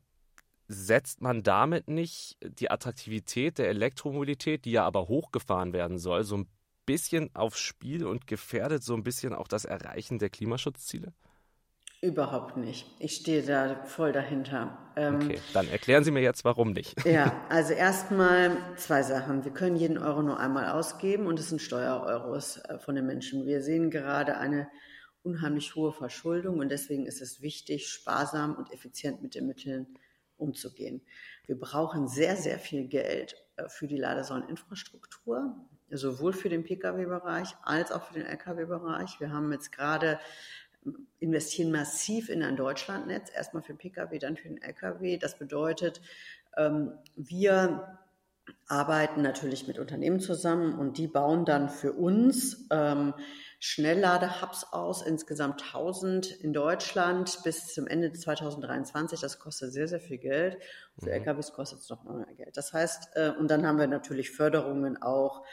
setzt 0.67 1.21
man 1.21 1.43
damit 1.43 1.87
nicht 1.87 2.37
die 2.41 2.71
Attraktivität 2.71 3.59
der 3.59 3.69
Elektromobilität, 3.69 4.65
die 4.65 4.71
ja 4.71 4.83
aber 4.83 5.07
hochgefahren 5.07 5.73
werden 5.73 5.99
soll, 5.99 6.23
so 6.23 6.37
ein 6.37 6.47
bisschen 6.87 7.29
aufs 7.35 7.59
Spiel 7.59 8.05
und 8.05 8.27
gefährdet 8.27 8.83
so 8.83 8.95
ein 8.95 9.03
bisschen 9.03 9.33
auch 9.33 9.47
das 9.47 9.65
Erreichen 9.65 10.19
der 10.19 10.29
Klimaschutzziele? 10.29 11.13
Überhaupt 12.01 12.57
nicht. 12.57 12.85
Ich 12.99 13.15
stehe 13.15 13.41
da 13.41 13.83
voll 13.85 14.11
dahinter. 14.11 14.77
Ähm, 14.95 15.15
okay, 15.15 15.39
dann 15.53 15.67
erklären 15.69 16.03
Sie 16.03 16.11
mir 16.11 16.21
jetzt, 16.21 16.43
warum 16.45 16.71
nicht. 16.71 16.95
Ja, 17.05 17.33
also 17.49 17.73
erstmal 17.73 18.57
zwei 18.77 19.03
Sachen. 19.03 19.43
Wir 19.43 19.51
können 19.51 19.75
jeden 19.75 19.97
Euro 19.97 20.21
nur 20.21 20.39
einmal 20.39 20.69
ausgeben 20.69 21.27
und 21.27 21.39
es 21.39 21.49
sind 21.49 21.61
Steuereuros 21.61 22.57
äh, 22.57 22.79
von 22.79 22.95
den 22.95 23.05
Menschen. 23.05 23.45
Wir 23.45 23.61
sehen 23.61 23.89
gerade 23.89 24.37
eine 24.37 24.69
unheimlich 25.23 25.75
hohe 25.75 25.91
Verschuldung 25.91 26.59
und 26.59 26.69
deswegen 26.69 27.05
ist 27.05 27.21
es 27.21 27.41
wichtig, 27.41 27.87
sparsam 27.87 28.55
und 28.55 28.71
effizient 28.71 29.21
mit 29.21 29.33
den 29.33 29.47
Mitteln 29.47 29.87
umzugehen. 30.37 31.01
Wir 31.47 31.59
brauchen 31.59 32.07
sehr, 32.07 32.35
sehr 32.35 32.59
viel 32.59 32.87
Geld 32.87 33.35
äh, 33.55 33.67
für 33.67 33.87
die 33.87 33.97
Ladesäuleninfrastruktur 33.97 35.55
sowohl 35.91 36.33
für 36.33 36.49
den 36.49 36.63
Pkw-Bereich 36.63 37.55
als 37.63 37.91
auch 37.91 38.03
für 38.03 38.15
den 38.15 38.25
Lkw-Bereich. 38.25 39.19
Wir 39.19 39.31
haben 39.31 39.51
jetzt 39.51 39.71
gerade 39.71 40.19
investieren 41.19 41.71
massiv 41.71 42.29
in 42.29 42.43
ein 42.43 42.55
Deutschlandnetz, 42.55 43.31
erstmal 43.33 43.63
für 43.63 43.73
Pkw, 43.73 44.19
dann 44.19 44.37
für 44.37 44.49
den 44.49 44.61
Lkw. 44.61 45.17
Das 45.17 45.37
bedeutet, 45.37 46.01
ähm, 46.57 46.93
wir 47.15 47.99
arbeiten 48.67 49.21
natürlich 49.21 49.67
mit 49.67 49.79
Unternehmen 49.79 50.19
zusammen 50.19 50.77
und 50.77 50.97
die 50.97 51.07
bauen 51.07 51.45
dann 51.45 51.69
für 51.69 51.93
uns 51.93 52.67
ähm, 52.71 53.13
Schnellladehubs 53.59 54.65
aus, 54.71 55.01
insgesamt 55.01 55.63
1000 55.63 56.31
in 56.31 56.53
Deutschland 56.53 57.39
bis 57.43 57.73
zum 57.73 57.87
Ende 57.87 58.11
2023. 58.11 59.19
Das 59.19 59.39
kostet 59.39 59.73
sehr, 59.73 59.87
sehr 59.87 59.99
viel 59.99 60.17
Geld. 60.17 60.57
Für 60.99 61.07
mhm. 61.07 61.25
LKWs 61.25 61.53
kostet 61.53 61.79
es 61.79 61.89
noch 61.89 62.03
mehr 62.03 62.25
Geld. 62.35 62.57
Das 62.57 62.73
heißt, 62.73 63.15
äh, 63.15 63.31
und 63.39 63.49
dann 63.49 63.65
haben 63.65 63.79
wir 63.79 63.87
natürlich 63.87 64.31
Förderungen 64.31 65.01
auch 65.01 65.43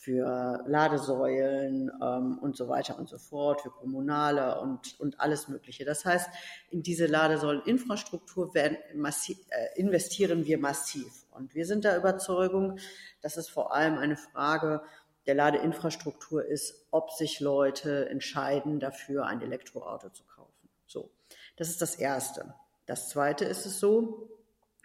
für 0.00 0.64
Ladesäulen 0.66 1.90
ähm, 2.02 2.38
und 2.38 2.56
so 2.56 2.68
weiter 2.68 2.98
und 2.98 3.06
so 3.06 3.18
fort, 3.18 3.60
für 3.60 3.70
Kommunale 3.70 4.58
und, 4.58 4.98
und 4.98 5.20
alles 5.20 5.48
Mögliche. 5.48 5.84
Das 5.84 6.06
heißt, 6.06 6.30
in 6.70 6.82
diese 6.82 7.04
Ladesäuleninfrastruktur 7.04 8.54
werden 8.54 8.78
massiv, 8.94 9.36
äh, 9.50 9.78
investieren 9.78 10.46
wir 10.46 10.58
massiv. 10.58 11.26
Und 11.32 11.54
wir 11.54 11.66
sind 11.66 11.84
der 11.84 11.98
Überzeugung, 11.98 12.78
dass 13.20 13.36
es 13.36 13.50
vor 13.50 13.74
allem 13.74 13.98
eine 13.98 14.16
Frage 14.16 14.80
der 15.26 15.34
Ladeinfrastruktur 15.34 16.46
ist, 16.46 16.86
ob 16.90 17.10
sich 17.10 17.40
Leute 17.40 18.08
entscheiden, 18.08 18.80
dafür 18.80 19.26
ein 19.26 19.42
Elektroauto 19.42 20.08
zu 20.08 20.24
kaufen. 20.24 20.70
So, 20.86 21.10
das 21.56 21.68
ist 21.68 21.82
das 21.82 21.96
Erste. 21.96 22.54
Das 22.86 23.10
Zweite 23.10 23.44
ist 23.44 23.66
es 23.66 23.78
so, 23.78 24.30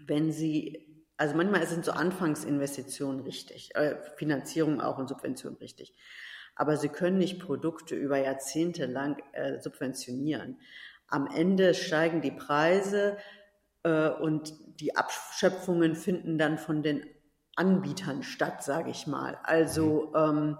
wenn 0.03 0.34
Sie 0.34 0.86
also 1.17 1.36
manchmal 1.36 1.65
sind 1.67 1.86
so 1.86 1.91
Anfangsinvestitionen 1.91 3.22
richtig, 3.22 3.75
äh, 3.75 3.95
Finanzierung 4.17 4.81
auch 4.81 4.98
und 4.98 5.07
Subvention 5.07 5.55
richtig. 5.55 5.93
Aber 6.55 6.77
sie 6.77 6.89
können 6.89 7.17
nicht 7.17 7.39
Produkte 7.39 7.95
über 7.95 8.17
Jahrzehnte 8.17 8.86
lang 8.86 9.22
äh, 9.34 9.60
subventionieren. 9.60 10.60
Am 11.07 11.27
Ende 11.27 11.74
steigen 11.74 12.22
die 12.22 12.31
Preise 12.31 13.17
äh, 13.84 14.10
und 14.10 14.53
die 14.79 14.95
Abschöpfungen 14.95 15.95
finden 15.95 16.38
dann 16.38 16.57
von 16.57 16.84
den 16.84 17.05
Anbietern 17.55 18.24
statt, 18.24 18.63
sage 18.63 18.91
ich 18.91 19.07
mal. 19.07 19.38
Also 19.43 20.13
ähm, 20.15 20.57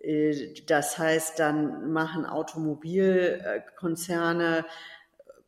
äh, 0.00 0.54
das 0.66 0.98
heißt, 0.98 1.38
dann 1.38 1.92
machen 1.92 2.26
Automobilkonzerne 2.26 4.64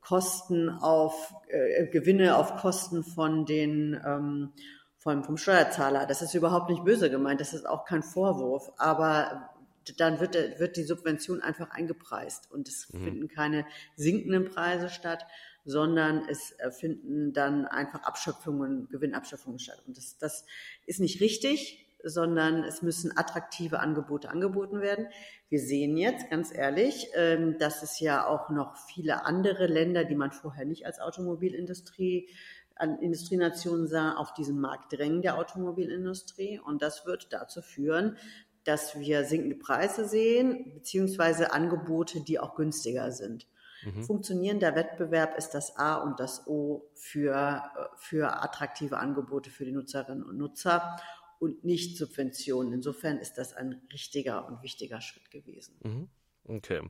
Kosten 0.02 0.68
auf 0.68 1.34
äh, 1.48 1.86
Gewinne 1.86 2.36
auf 2.36 2.56
Kosten 2.56 3.04
von 3.04 3.46
den 3.46 4.00
ähm, 4.04 4.52
vom, 4.98 5.24
vom 5.24 5.36
Steuerzahler. 5.36 6.06
Das 6.06 6.22
ist 6.22 6.34
überhaupt 6.34 6.70
nicht 6.70 6.84
böse 6.84 7.10
gemeint, 7.10 7.40
das 7.40 7.54
ist 7.54 7.66
auch 7.66 7.84
kein 7.84 8.02
Vorwurf, 8.02 8.70
aber 8.76 9.50
dann 9.96 10.20
wird, 10.20 10.34
wird 10.60 10.76
die 10.76 10.84
Subvention 10.84 11.40
einfach 11.40 11.70
eingepreist 11.70 12.50
und 12.52 12.68
es 12.68 12.92
mhm. 12.92 13.04
finden 13.04 13.28
keine 13.28 13.66
sinkenden 13.96 14.44
Preise 14.44 14.88
statt, 14.88 15.26
sondern 15.64 16.28
es 16.28 16.52
äh, 16.58 16.70
finden 16.70 17.32
dann 17.32 17.66
einfach 17.66 18.02
Abschöpfungen, 18.02 18.88
Gewinnabschöpfungen 18.90 19.58
statt. 19.58 19.82
Und 19.86 19.96
das, 19.96 20.18
das 20.18 20.44
ist 20.86 21.00
nicht 21.00 21.20
richtig, 21.20 21.86
sondern 22.04 22.64
es 22.64 22.82
müssen 22.82 23.16
attraktive 23.16 23.80
Angebote 23.80 24.30
angeboten 24.30 24.80
werden. 24.80 25.06
Wir 25.48 25.60
sehen 25.60 25.96
jetzt, 25.96 26.30
ganz 26.30 26.54
ehrlich, 26.54 27.08
ähm, 27.14 27.58
dass 27.58 27.82
es 27.82 28.00
ja 28.00 28.26
auch 28.26 28.50
noch 28.50 28.76
viele 28.76 29.24
andere 29.24 29.66
Länder, 29.66 30.04
die 30.04 30.14
man 30.14 30.32
vorher 30.32 30.64
nicht 30.64 30.86
als 30.86 31.00
Automobilindustrie 31.00 32.28
an 32.76 32.98
Industrienationen 32.98 33.86
sah, 33.86 34.14
auf 34.14 34.34
diesen 34.34 34.60
Markt 34.60 34.92
drängen 34.92 35.22
der 35.22 35.38
Automobilindustrie. 35.38 36.58
Und 36.58 36.82
das 36.82 37.06
wird 37.06 37.32
dazu 37.32 37.62
führen, 37.62 38.16
dass 38.64 38.98
wir 38.98 39.24
sinkende 39.24 39.56
Preise 39.56 40.08
sehen, 40.08 40.72
beziehungsweise 40.74 41.52
Angebote, 41.52 42.20
die 42.20 42.38
auch 42.38 42.54
günstiger 42.54 43.12
sind. 43.12 43.46
Mhm. 43.84 44.04
Funktionierender 44.04 44.74
Wettbewerb 44.74 45.36
ist 45.36 45.50
das 45.50 45.76
A 45.76 45.96
und 45.96 46.20
das 46.20 46.46
O 46.46 46.88
für, 46.94 47.62
für 47.96 48.42
attraktive 48.42 48.98
Angebote 48.98 49.50
für 49.50 49.64
die 49.64 49.72
Nutzerinnen 49.72 50.22
und 50.22 50.38
Nutzer 50.38 50.96
und 51.42 51.64
nicht 51.64 51.98
Subventionen. 51.98 52.72
Insofern 52.72 53.18
ist 53.18 53.34
das 53.34 53.52
ein 53.52 53.82
richtiger 53.92 54.46
und 54.46 54.62
wichtiger 54.62 55.00
Schritt 55.00 55.28
gewesen. 55.32 55.74
Mhm. 55.82 56.08
Okay. 56.44 56.88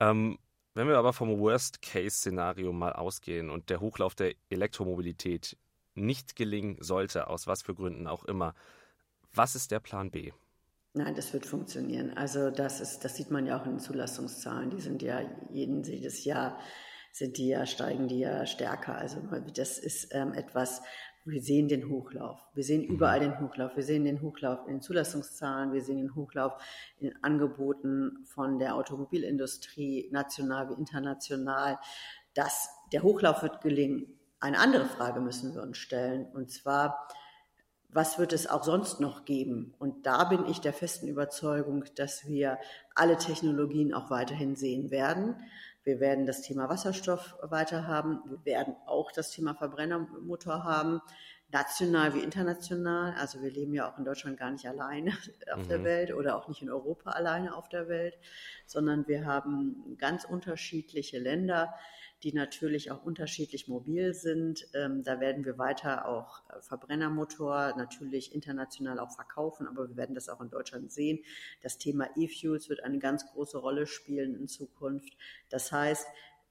Ähm, 0.00 0.38
wenn 0.72 0.88
wir 0.88 0.96
aber 0.96 1.12
vom 1.12 1.38
Worst-Case-Szenario 1.38 2.72
mal 2.72 2.94
ausgehen 2.94 3.50
und 3.50 3.68
der 3.68 3.80
Hochlauf 3.80 4.14
der 4.14 4.36
Elektromobilität 4.48 5.58
nicht 5.94 6.34
gelingen 6.34 6.78
sollte, 6.80 7.28
aus 7.28 7.46
was 7.46 7.60
für 7.60 7.74
Gründen 7.74 8.06
auch 8.06 8.24
immer, 8.24 8.54
was 9.34 9.54
ist 9.54 9.70
der 9.70 9.80
Plan 9.80 10.10
B? 10.10 10.32
Nein, 10.94 11.14
das 11.14 11.34
wird 11.34 11.44
funktionieren. 11.44 12.16
Also 12.16 12.50
das 12.50 12.80
ist, 12.80 13.04
das 13.04 13.16
sieht 13.16 13.30
man 13.30 13.44
ja 13.44 13.60
auch 13.60 13.66
in 13.66 13.72
den 13.72 13.80
Zulassungszahlen. 13.80 14.70
Die 14.70 14.80
sind 14.80 15.02
ja 15.02 15.20
jeden, 15.50 15.84
jedes 15.84 16.24
Jahr 16.24 16.58
sind 17.12 17.36
die 17.36 17.48
ja, 17.48 17.66
steigen 17.66 18.08
die 18.08 18.20
ja 18.20 18.46
stärker. 18.46 18.96
Also 18.96 19.20
das 19.54 19.78
ist 19.78 20.08
ähm, 20.14 20.32
etwas, 20.32 20.80
wir 21.24 21.40
sehen 21.40 21.68
den 21.68 21.88
Hochlauf. 21.88 22.38
Wir 22.52 22.64
sehen 22.64 22.84
überall 22.84 23.20
den 23.20 23.40
Hochlauf. 23.40 23.74
Wir 23.76 23.82
sehen 23.82 24.04
den 24.04 24.20
Hochlauf 24.20 24.66
in 24.66 24.74
den 24.74 24.82
Zulassungszahlen. 24.82 25.72
Wir 25.72 25.82
sehen 25.82 25.96
den 25.96 26.14
Hochlauf 26.14 26.52
in 26.98 27.14
Angeboten 27.22 28.24
von 28.26 28.58
der 28.58 28.74
Automobilindustrie, 28.74 30.10
national 30.12 30.68
wie 30.68 30.74
international. 30.74 31.78
Das, 32.34 32.68
der 32.92 33.02
Hochlauf 33.02 33.42
wird 33.42 33.62
gelingen. 33.62 34.18
Eine 34.38 34.58
andere 34.58 34.84
Frage 34.84 35.20
müssen 35.20 35.54
wir 35.54 35.62
uns 35.62 35.78
stellen. 35.78 36.26
Und 36.26 36.50
zwar, 36.50 37.08
was 37.88 38.18
wird 38.18 38.34
es 38.34 38.46
auch 38.46 38.64
sonst 38.64 39.00
noch 39.00 39.24
geben? 39.24 39.74
Und 39.78 40.04
da 40.04 40.24
bin 40.24 40.44
ich 40.44 40.60
der 40.60 40.74
festen 40.74 41.08
Überzeugung, 41.08 41.84
dass 41.96 42.26
wir 42.26 42.58
alle 42.94 43.16
Technologien 43.16 43.94
auch 43.94 44.10
weiterhin 44.10 44.56
sehen 44.56 44.90
werden. 44.90 45.36
Wir 45.84 46.00
werden 46.00 46.24
das 46.24 46.40
Thema 46.40 46.68
Wasserstoff 46.68 47.36
weiter 47.42 47.86
haben. 47.86 48.22
Wir 48.26 48.44
werden 48.44 48.74
auch 48.86 49.12
das 49.12 49.30
Thema 49.30 49.54
Verbrennermotor 49.54 50.64
haben, 50.64 51.02
national 51.52 52.14
wie 52.14 52.20
international. 52.20 53.14
Also 53.18 53.42
wir 53.42 53.50
leben 53.50 53.74
ja 53.74 53.90
auch 53.90 53.98
in 53.98 54.04
Deutschland 54.04 54.38
gar 54.38 54.50
nicht 54.50 54.66
alleine 54.66 55.12
auf 55.52 55.64
mhm. 55.64 55.68
der 55.68 55.84
Welt 55.84 56.14
oder 56.14 56.36
auch 56.36 56.48
nicht 56.48 56.62
in 56.62 56.70
Europa 56.70 57.10
alleine 57.10 57.54
auf 57.54 57.68
der 57.68 57.88
Welt, 57.88 58.18
sondern 58.66 59.06
wir 59.06 59.26
haben 59.26 59.96
ganz 59.98 60.24
unterschiedliche 60.24 61.18
Länder, 61.18 61.74
die 62.24 62.32
natürlich 62.32 62.90
auch 62.90 63.04
unterschiedlich 63.04 63.68
mobil 63.68 64.14
sind. 64.14 64.66
Ähm, 64.74 65.04
da 65.04 65.20
werden 65.20 65.44
wir 65.44 65.58
weiter 65.58 66.08
auch 66.08 66.42
äh, 66.48 66.62
Verbrennermotor 66.62 67.74
natürlich 67.76 68.34
international 68.34 68.98
auch 68.98 69.10
verkaufen, 69.14 69.68
aber 69.68 69.88
wir 69.90 69.96
werden 69.96 70.14
das 70.14 70.30
auch 70.30 70.40
in 70.40 70.48
Deutschland 70.48 70.90
sehen. 70.90 71.20
Das 71.62 71.76
Thema 71.78 72.08
E-Fuels 72.16 72.68
wird 72.70 72.82
eine 72.82 72.98
ganz 72.98 73.26
große 73.26 73.58
Rolle 73.58 73.86
spielen 73.86 74.34
in 74.34 74.48
Zukunft. 74.48 75.16
Das 75.50 75.70
heißt, 75.70 76.06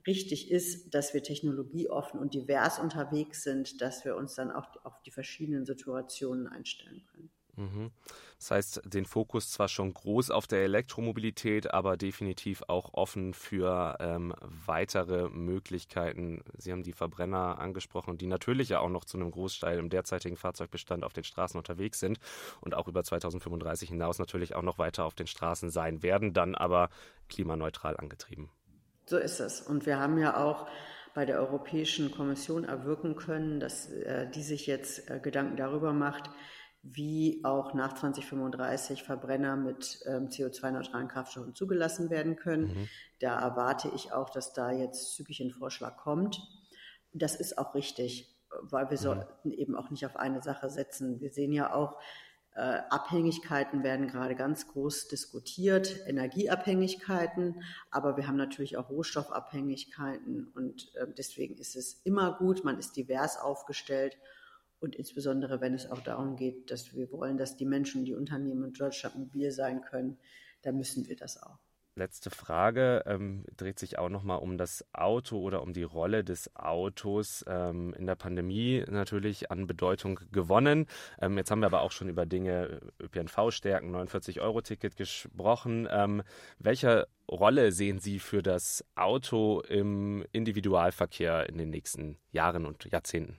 richtig 0.06 0.52
ist, 0.52 0.94
dass 0.94 1.14
wir 1.16 1.24
technologieoffen 1.24 2.20
und 2.20 2.36
divers 2.36 2.78
unterwegs 2.78 3.44
sind, 3.44 3.82
dass 3.82 4.06
wir 4.06 4.16
uns 4.16 4.36
dann 4.36 4.52
auch 4.52 4.68
auf 4.86 5.02
die 5.02 5.12
verschiedenen 5.12 5.66
Situationen 5.66 6.48
einstellen 6.48 7.04
können. 7.12 7.13
Mhm. 7.56 7.92
Das 8.38 8.52
heißt, 8.52 8.82
den 8.86 9.06
Fokus 9.06 9.52
zwar 9.52 9.70
schon 9.70 9.94
groß 9.94 10.32
auf 10.32 10.48
der 10.48 10.64
Elektromobilität, 10.64 11.74
aber 11.74 11.96
definitiv 11.96 12.64
auch 12.68 12.94
offen 12.94 13.34
für 13.34 13.98
ähm, 14.00 14.34
weitere 14.66 15.30
Möglichkeiten. 15.30 16.44
Sie 16.58 16.72
haben 16.72 16.84
die 16.84 16.94
Verbrenner 16.94 17.60
angesprochen, 17.60 18.18
die 18.18 18.28
natürlich 18.28 18.70
ja 18.70 18.80
auch 18.80 18.90
noch 18.90 19.06
zu 19.06 19.18
einem 19.18 19.32
Großteil 19.32 19.78
im 19.78 19.90
derzeitigen 19.90 20.36
Fahrzeugbestand 20.36 21.04
auf 21.04 21.14
den 21.14 21.24
Straßen 21.24 21.58
unterwegs 21.58 22.00
sind 22.00 22.20
und 22.60 22.76
auch 22.76 22.88
über 22.88 23.04
2035 23.04 23.90
hinaus 23.90 24.20
natürlich 24.20 24.56
auch 24.56 24.62
noch 24.62 24.78
weiter 24.78 25.06
auf 25.06 25.16
den 25.16 25.28
Straßen 25.28 25.70
sein 25.70 26.04
werden, 26.04 26.34
dann 26.34 26.56
aber 26.56 26.90
klimaneutral 27.30 27.96
angetrieben. 27.98 28.50
So 29.06 29.18
ist 29.18 29.40
es. 29.40 29.62
Und 29.62 29.86
wir 29.86 30.00
haben 30.00 30.18
ja 30.18 30.44
auch 30.44 30.68
bei 31.14 31.26
der 31.26 31.40
Europäischen 31.40 32.12
Kommission 32.12 32.64
erwirken 32.64 33.16
können, 33.16 33.60
dass 33.60 33.90
äh, 33.92 34.30
die 34.30 34.42
sich 34.42 34.66
jetzt 34.66 35.10
äh, 35.10 35.20
Gedanken 35.20 35.58
darüber 35.58 35.94
macht, 35.94 36.30
wie 36.84 37.40
auch 37.46 37.74
nach 37.74 37.94
2035 37.94 39.04
Verbrenner 39.04 39.56
mit 39.56 40.04
ähm, 40.06 40.28
CO2-neutralen 40.28 41.08
Kraftstoffen 41.08 41.56
zugelassen 41.56 42.10
werden 42.10 42.36
können. 42.36 42.66
Mhm. 42.66 42.90
Da 43.20 43.40
erwarte 43.40 43.90
ich 43.96 44.12
auch, 44.12 44.30
dass 44.30 44.54
da 44.54 44.72
jetzt 44.72 45.16
zügig 45.16 45.40
ein 45.40 45.52
Vorschlag 45.52 45.96
kommt. 45.96 46.42
Das 47.14 47.36
ist 47.36 47.58
auch 47.58 47.74
richtig, 47.74 48.36
weil 48.62 48.90
wir 48.90 48.98
mhm. 48.98 49.02
sollten 49.02 49.52
eben 49.52 49.76
auch 49.78 49.90
nicht 49.92 50.06
auf 50.06 50.18
eine 50.18 50.44
Sache 50.44 50.70
setzen. 50.70 51.22
Wir 51.22 51.32
sehen 51.32 51.54
ja 51.54 51.74
auch, 51.74 51.98
äh, 52.56 52.82
Abhängigkeiten 52.90 53.82
werden 53.84 54.08
gerade 54.08 54.36
ganz 54.36 54.68
groß 54.68 55.08
diskutiert, 55.08 56.06
Energieabhängigkeiten, 56.06 57.64
aber 57.90 58.16
wir 58.16 58.28
haben 58.28 58.36
natürlich 58.36 58.78
auch 58.78 58.90
Rohstoffabhängigkeiten 58.90 60.52
und 60.54 60.94
äh, 60.96 61.08
deswegen 61.18 61.58
ist 61.58 61.76
es 61.76 62.02
immer 62.04 62.38
gut, 62.38 62.64
man 62.64 62.78
ist 62.78 62.96
divers 62.96 63.40
aufgestellt 63.40 64.20
und 64.84 64.96
insbesondere, 64.96 65.62
wenn 65.62 65.74
es 65.74 65.90
auch 65.90 66.02
darum 66.02 66.36
geht, 66.36 66.70
dass 66.70 66.94
wir 66.94 67.10
wollen, 67.12 67.38
dass 67.38 67.56
die 67.56 67.66
Menschen, 67.66 68.04
die 68.04 68.14
Unternehmen 68.14 68.66
in 68.66 68.74
Deutschland 68.74 69.18
mobil 69.18 69.50
sein 69.50 69.82
können, 69.82 70.18
da 70.62 70.74
müssen 70.74 71.08
wir 71.08 71.16
das 71.16 71.42
auch. 71.42 71.58
Letzte 71.96 72.32
Frage 72.32 73.04
ähm, 73.06 73.46
dreht 73.56 73.78
sich 73.78 74.00
auch 74.00 74.10
nochmal 74.10 74.40
um 74.40 74.58
das 74.58 74.84
Auto 74.94 75.40
oder 75.40 75.62
um 75.62 75.74
die 75.74 75.84
Rolle 75.84 76.24
des 76.24 76.54
Autos 76.56 77.46
ähm, 77.48 77.94
in 77.94 78.08
der 78.08 78.16
Pandemie 78.16 78.84
natürlich 78.90 79.52
an 79.52 79.68
Bedeutung 79.68 80.20
gewonnen. 80.32 80.88
Ähm, 81.22 81.38
jetzt 81.38 81.52
haben 81.52 81.60
wir 81.60 81.68
aber 81.68 81.82
auch 81.82 81.92
schon 81.92 82.10
über 82.10 82.26
Dinge 82.26 82.82
äh, 83.00 83.04
ÖPNV-Stärken, 83.04 83.96
49-Euro-Ticket 83.96 84.98
gesprochen. 84.98 85.88
Ähm, 85.92 86.24
welche 86.58 87.08
Rolle 87.30 87.72
sehen 87.72 88.00
Sie 88.00 88.18
für 88.18 88.42
das 88.42 88.84
Auto 88.96 89.62
im 89.62 90.26
Individualverkehr 90.32 91.48
in 91.48 91.60
den 91.60 91.70
nächsten 91.70 92.18
Jahren 92.32 92.66
und 92.66 92.92
Jahrzehnten? 92.92 93.38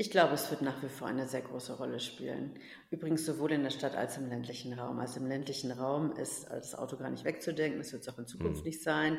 Ich 0.00 0.12
glaube, 0.12 0.34
es 0.34 0.48
wird 0.48 0.62
nach 0.62 0.80
wie 0.80 0.88
vor 0.88 1.08
eine 1.08 1.26
sehr 1.26 1.40
große 1.40 1.76
Rolle 1.76 1.98
spielen. 1.98 2.56
Übrigens 2.88 3.26
sowohl 3.26 3.50
in 3.50 3.64
der 3.64 3.70
Stadt 3.70 3.96
als 3.96 4.16
im 4.16 4.28
ländlichen 4.28 4.78
Raum. 4.78 5.00
Also 5.00 5.18
im 5.18 5.26
ländlichen 5.26 5.72
Raum 5.72 6.12
ist 6.12 6.48
das 6.48 6.76
Auto 6.76 6.96
gar 6.96 7.10
nicht 7.10 7.24
wegzudenken. 7.24 7.80
Das 7.80 7.92
wird 7.92 8.02
es 8.02 8.08
auch 8.08 8.16
in 8.16 8.28
Zukunft 8.28 8.60
mhm. 8.60 8.66
nicht 8.68 8.80
sein. 8.80 9.18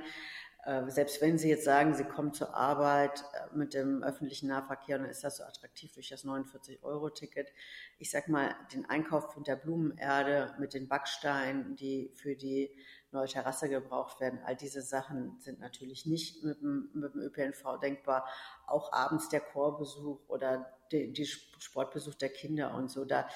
Äh, 0.63 0.89
selbst 0.89 1.21
wenn 1.21 1.37
Sie 1.37 1.49
jetzt 1.49 1.65
sagen, 1.65 1.95
Sie 1.95 2.05
kommen 2.05 2.33
zur 2.33 2.55
Arbeit 2.55 3.25
äh, 3.33 3.57
mit 3.57 3.73
dem 3.73 4.03
öffentlichen 4.03 4.47
Nahverkehr, 4.47 4.99
dann 4.99 5.09
ist 5.09 5.23
das 5.23 5.37
so 5.37 5.43
attraktiv 5.43 5.91
durch 5.93 6.07
das 6.07 6.23
49-Euro-Ticket. 6.23 7.51
Ich 7.97 8.09
sag 8.09 8.29
mal, 8.29 8.55
den 8.73 8.85
Einkauf 8.85 9.35
mit 9.35 9.47
der 9.47 9.57
Blumenerde, 9.57 10.55
mit 10.59 10.73
den 10.73 10.87
Backsteinen, 10.87 11.75
die 11.75 12.13
für 12.15 12.37
die 12.37 12.71
neue 13.11 13.27
Terrasse 13.27 13.69
gebraucht 13.69 14.19
werden. 14.19 14.39
All 14.45 14.55
diese 14.55 14.81
Sachen 14.81 15.39
sind 15.39 15.59
natürlich 15.59 16.05
nicht 16.05 16.43
mit 16.43 16.61
dem, 16.61 16.89
mit 16.93 17.13
dem 17.13 17.21
ÖPNV 17.21 17.79
denkbar. 17.81 18.27
Auch 18.71 18.93
abends 18.93 19.29
der 19.29 19.41
Chorbesuch 19.41 20.19
oder 20.27 20.71
die, 20.91 21.11
die 21.13 21.25
Sportbesuch 21.25 22.15
der 22.15 22.29
Kinder 22.29 22.73
und 22.73 22.89
so. 22.89 23.05
Da 23.05 23.27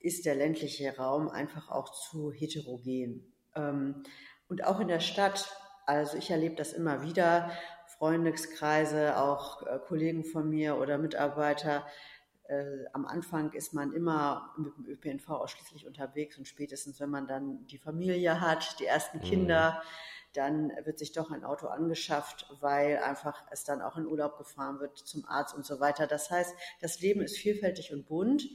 ist 0.00 0.26
der 0.26 0.34
ländliche 0.34 0.96
Raum 0.96 1.28
einfach 1.28 1.70
auch 1.70 1.92
zu 1.92 2.32
heterogen. 2.32 3.32
Ähm, 3.54 4.02
und 4.48 4.64
auch 4.64 4.80
in 4.80 4.88
der 4.88 5.00
Stadt, 5.00 5.56
also 5.86 6.16
ich 6.16 6.30
erlebe 6.30 6.56
das 6.56 6.72
immer 6.72 7.02
wieder, 7.02 7.50
Freundeskreise, 7.98 9.16
auch 9.16 9.66
äh, 9.66 9.78
Kollegen 9.86 10.24
von 10.24 10.48
mir 10.48 10.76
oder 10.76 10.98
Mitarbeiter, 10.98 11.86
äh, 12.48 12.84
am 12.92 13.06
Anfang 13.06 13.52
ist 13.52 13.72
man 13.72 13.92
immer 13.92 14.52
mit 14.58 14.76
dem 14.76 14.86
ÖPNV 14.86 15.28
ausschließlich 15.30 15.86
unterwegs 15.86 16.36
und 16.36 16.46
spätestens, 16.46 17.00
wenn 17.00 17.10
man 17.10 17.26
dann 17.26 17.66
die 17.66 17.78
Familie 17.78 18.40
hat, 18.40 18.78
die 18.80 18.86
ersten 18.86 19.18
mhm. 19.18 19.22
Kinder, 19.22 19.82
dann 20.34 20.72
wird 20.84 20.98
sich 20.98 21.12
doch 21.12 21.30
ein 21.30 21.44
Auto 21.44 21.66
angeschafft, 21.66 22.46
weil 22.60 22.98
einfach 22.98 23.44
es 23.50 23.64
dann 23.64 23.82
auch 23.82 23.96
in 23.96 24.06
Urlaub 24.06 24.38
gefahren 24.38 24.80
wird 24.80 24.98
zum 24.98 25.24
Arzt 25.26 25.54
und 25.54 25.64
so 25.64 25.80
weiter. 25.80 26.06
Das 26.06 26.30
heißt, 26.30 26.54
das 26.80 27.00
Leben 27.00 27.20
ist 27.20 27.36
vielfältig 27.36 27.92
und 27.92 28.06
bunt. 28.06 28.48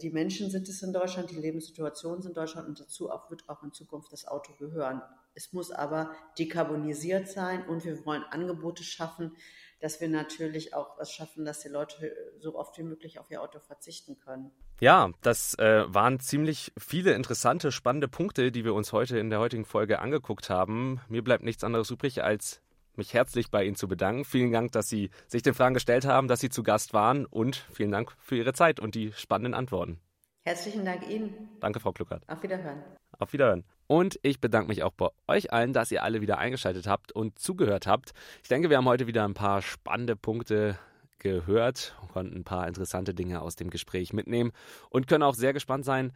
Die 0.00 0.10
Menschen 0.10 0.50
sind 0.50 0.68
es 0.68 0.82
in 0.82 0.92
Deutschland, 0.92 1.30
die 1.30 1.36
Lebenssituationen 1.36 2.22
sind 2.22 2.30
in 2.30 2.34
Deutschland 2.34 2.66
und 2.66 2.80
dazu 2.80 3.10
auch, 3.10 3.30
wird 3.30 3.48
auch 3.48 3.62
in 3.62 3.72
Zukunft 3.72 4.10
das 4.12 4.26
Auto 4.26 4.54
gehören. 4.54 5.02
Es 5.34 5.52
muss 5.52 5.70
aber 5.70 6.14
dekarbonisiert 6.38 7.28
sein 7.28 7.66
und 7.66 7.84
wir 7.84 8.04
wollen 8.06 8.24
Angebote 8.24 8.84
schaffen, 8.84 9.36
dass 9.82 10.00
wir 10.00 10.08
natürlich 10.08 10.74
auch 10.74 10.98
es 11.00 11.10
schaffen, 11.10 11.44
dass 11.44 11.60
die 11.60 11.68
Leute 11.68 12.14
so 12.38 12.56
oft 12.56 12.78
wie 12.78 12.84
möglich 12.84 13.18
auf 13.18 13.30
ihr 13.30 13.42
Auto 13.42 13.58
verzichten 13.58 14.16
können. 14.18 14.52
Ja, 14.80 15.10
das 15.22 15.54
äh, 15.58 15.84
waren 15.92 16.20
ziemlich 16.20 16.72
viele 16.78 17.12
interessante, 17.14 17.72
spannende 17.72 18.08
Punkte, 18.08 18.52
die 18.52 18.64
wir 18.64 18.74
uns 18.74 18.92
heute 18.92 19.18
in 19.18 19.28
der 19.28 19.40
heutigen 19.40 19.64
Folge 19.64 19.98
angeguckt 19.98 20.50
haben. 20.50 21.00
Mir 21.08 21.22
bleibt 21.24 21.42
nichts 21.42 21.64
anderes 21.64 21.90
übrig, 21.90 22.22
als 22.22 22.62
mich 22.94 23.12
herzlich 23.12 23.50
bei 23.50 23.64
Ihnen 23.64 23.76
zu 23.76 23.88
bedanken. 23.88 24.24
Vielen 24.24 24.52
Dank, 24.52 24.70
dass 24.72 24.88
Sie 24.88 25.10
sich 25.26 25.42
den 25.42 25.54
Fragen 25.54 25.74
gestellt 25.74 26.04
haben, 26.04 26.28
dass 26.28 26.40
Sie 26.40 26.50
zu 26.50 26.62
Gast 26.62 26.94
waren 26.94 27.26
und 27.26 27.56
vielen 27.72 27.90
Dank 27.90 28.12
für 28.20 28.36
Ihre 28.36 28.52
Zeit 28.52 28.78
und 28.78 28.94
die 28.94 29.12
spannenden 29.12 29.54
Antworten. 29.54 30.00
Herzlichen 30.44 30.84
Dank 30.84 31.08
Ihnen. 31.08 31.48
Danke, 31.60 31.80
Frau 31.80 31.92
Kluckert. 31.92 32.28
Auf 32.28 32.42
Wiederhören. 32.42 32.82
Auf 33.18 33.32
Wiederhören. 33.32 33.64
Und 33.86 34.18
ich 34.22 34.40
bedanke 34.40 34.68
mich 34.68 34.82
auch 34.82 34.92
bei 34.92 35.08
euch 35.28 35.52
allen, 35.52 35.72
dass 35.72 35.90
ihr 35.90 36.02
alle 36.02 36.20
wieder 36.20 36.38
eingeschaltet 36.38 36.86
habt 36.86 37.12
und 37.12 37.38
zugehört 37.38 37.86
habt. 37.86 38.12
Ich 38.42 38.48
denke, 38.48 38.70
wir 38.70 38.76
haben 38.76 38.86
heute 38.86 39.06
wieder 39.06 39.24
ein 39.24 39.34
paar 39.34 39.62
spannende 39.62 40.16
Punkte 40.16 40.78
gehört, 41.18 41.94
konnten 42.12 42.36
ein 42.36 42.44
paar 42.44 42.66
interessante 42.66 43.14
Dinge 43.14 43.40
aus 43.40 43.56
dem 43.56 43.70
Gespräch 43.70 44.12
mitnehmen 44.12 44.52
und 44.90 45.06
können 45.06 45.22
auch 45.22 45.34
sehr 45.34 45.52
gespannt 45.52 45.84
sein, 45.84 46.12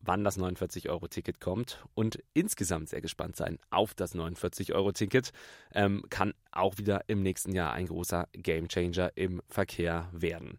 wann 0.00 0.24
das 0.24 0.38
49-Euro-Ticket 0.38 1.40
kommt 1.40 1.84
und 1.94 2.22
insgesamt 2.34 2.88
sehr 2.88 3.00
gespannt 3.00 3.36
sein 3.36 3.58
auf 3.70 3.94
das 3.94 4.14
49-Euro-Ticket. 4.14 5.30
Ähm, 5.74 6.04
kann 6.10 6.34
auch 6.52 6.78
wieder 6.78 7.02
im 7.08 7.22
nächsten 7.22 7.52
Jahr 7.52 7.72
ein 7.72 7.86
großer 7.86 8.28
Gamechanger 8.32 9.12
im 9.16 9.42
Verkehr 9.48 10.08
werden. 10.12 10.58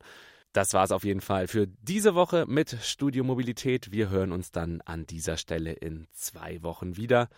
Das 0.59 0.73
war 0.73 0.83
es 0.83 0.91
auf 0.91 1.05
jeden 1.05 1.21
Fall 1.21 1.47
für 1.47 1.67
diese 1.67 2.15
Woche 2.15 2.43
mit 2.45 2.75
Studio 2.81 3.23
Mobilität. 3.23 3.93
Wir 3.93 4.09
hören 4.09 4.33
uns 4.33 4.51
dann 4.51 4.81
an 4.81 5.07
dieser 5.07 5.37
Stelle 5.37 5.71
in 5.71 6.05
zwei 6.11 6.61
Wochen 6.63 6.97
wieder. 6.97 7.29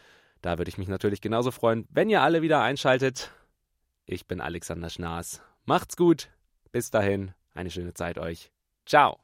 Da 0.41 0.57
würde 0.57 0.69
ich 0.69 0.79
mich 0.79 0.88
natürlich 0.88 1.21
genauso 1.21 1.51
freuen, 1.51 1.86
wenn 1.91 2.10
ihr 2.10 2.23
alle 2.23 2.41
wieder 2.41 2.63
einschaltet. 2.63 3.29
Ich 4.07 4.25
bin 4.25 4.41
Alexander 4.41 4.89
Schnaas. 4.89 5.43
Macht's 5.65 5.97
gut. 5.97 6.29
Bis 6.71 6.89
dahin, 6.89 7.31
eine 7.53 7.69
schöne 7.69 7.93
Zeit 7.93 8.17
euch. 8.17 8.51
Ciao. 8.88 9.19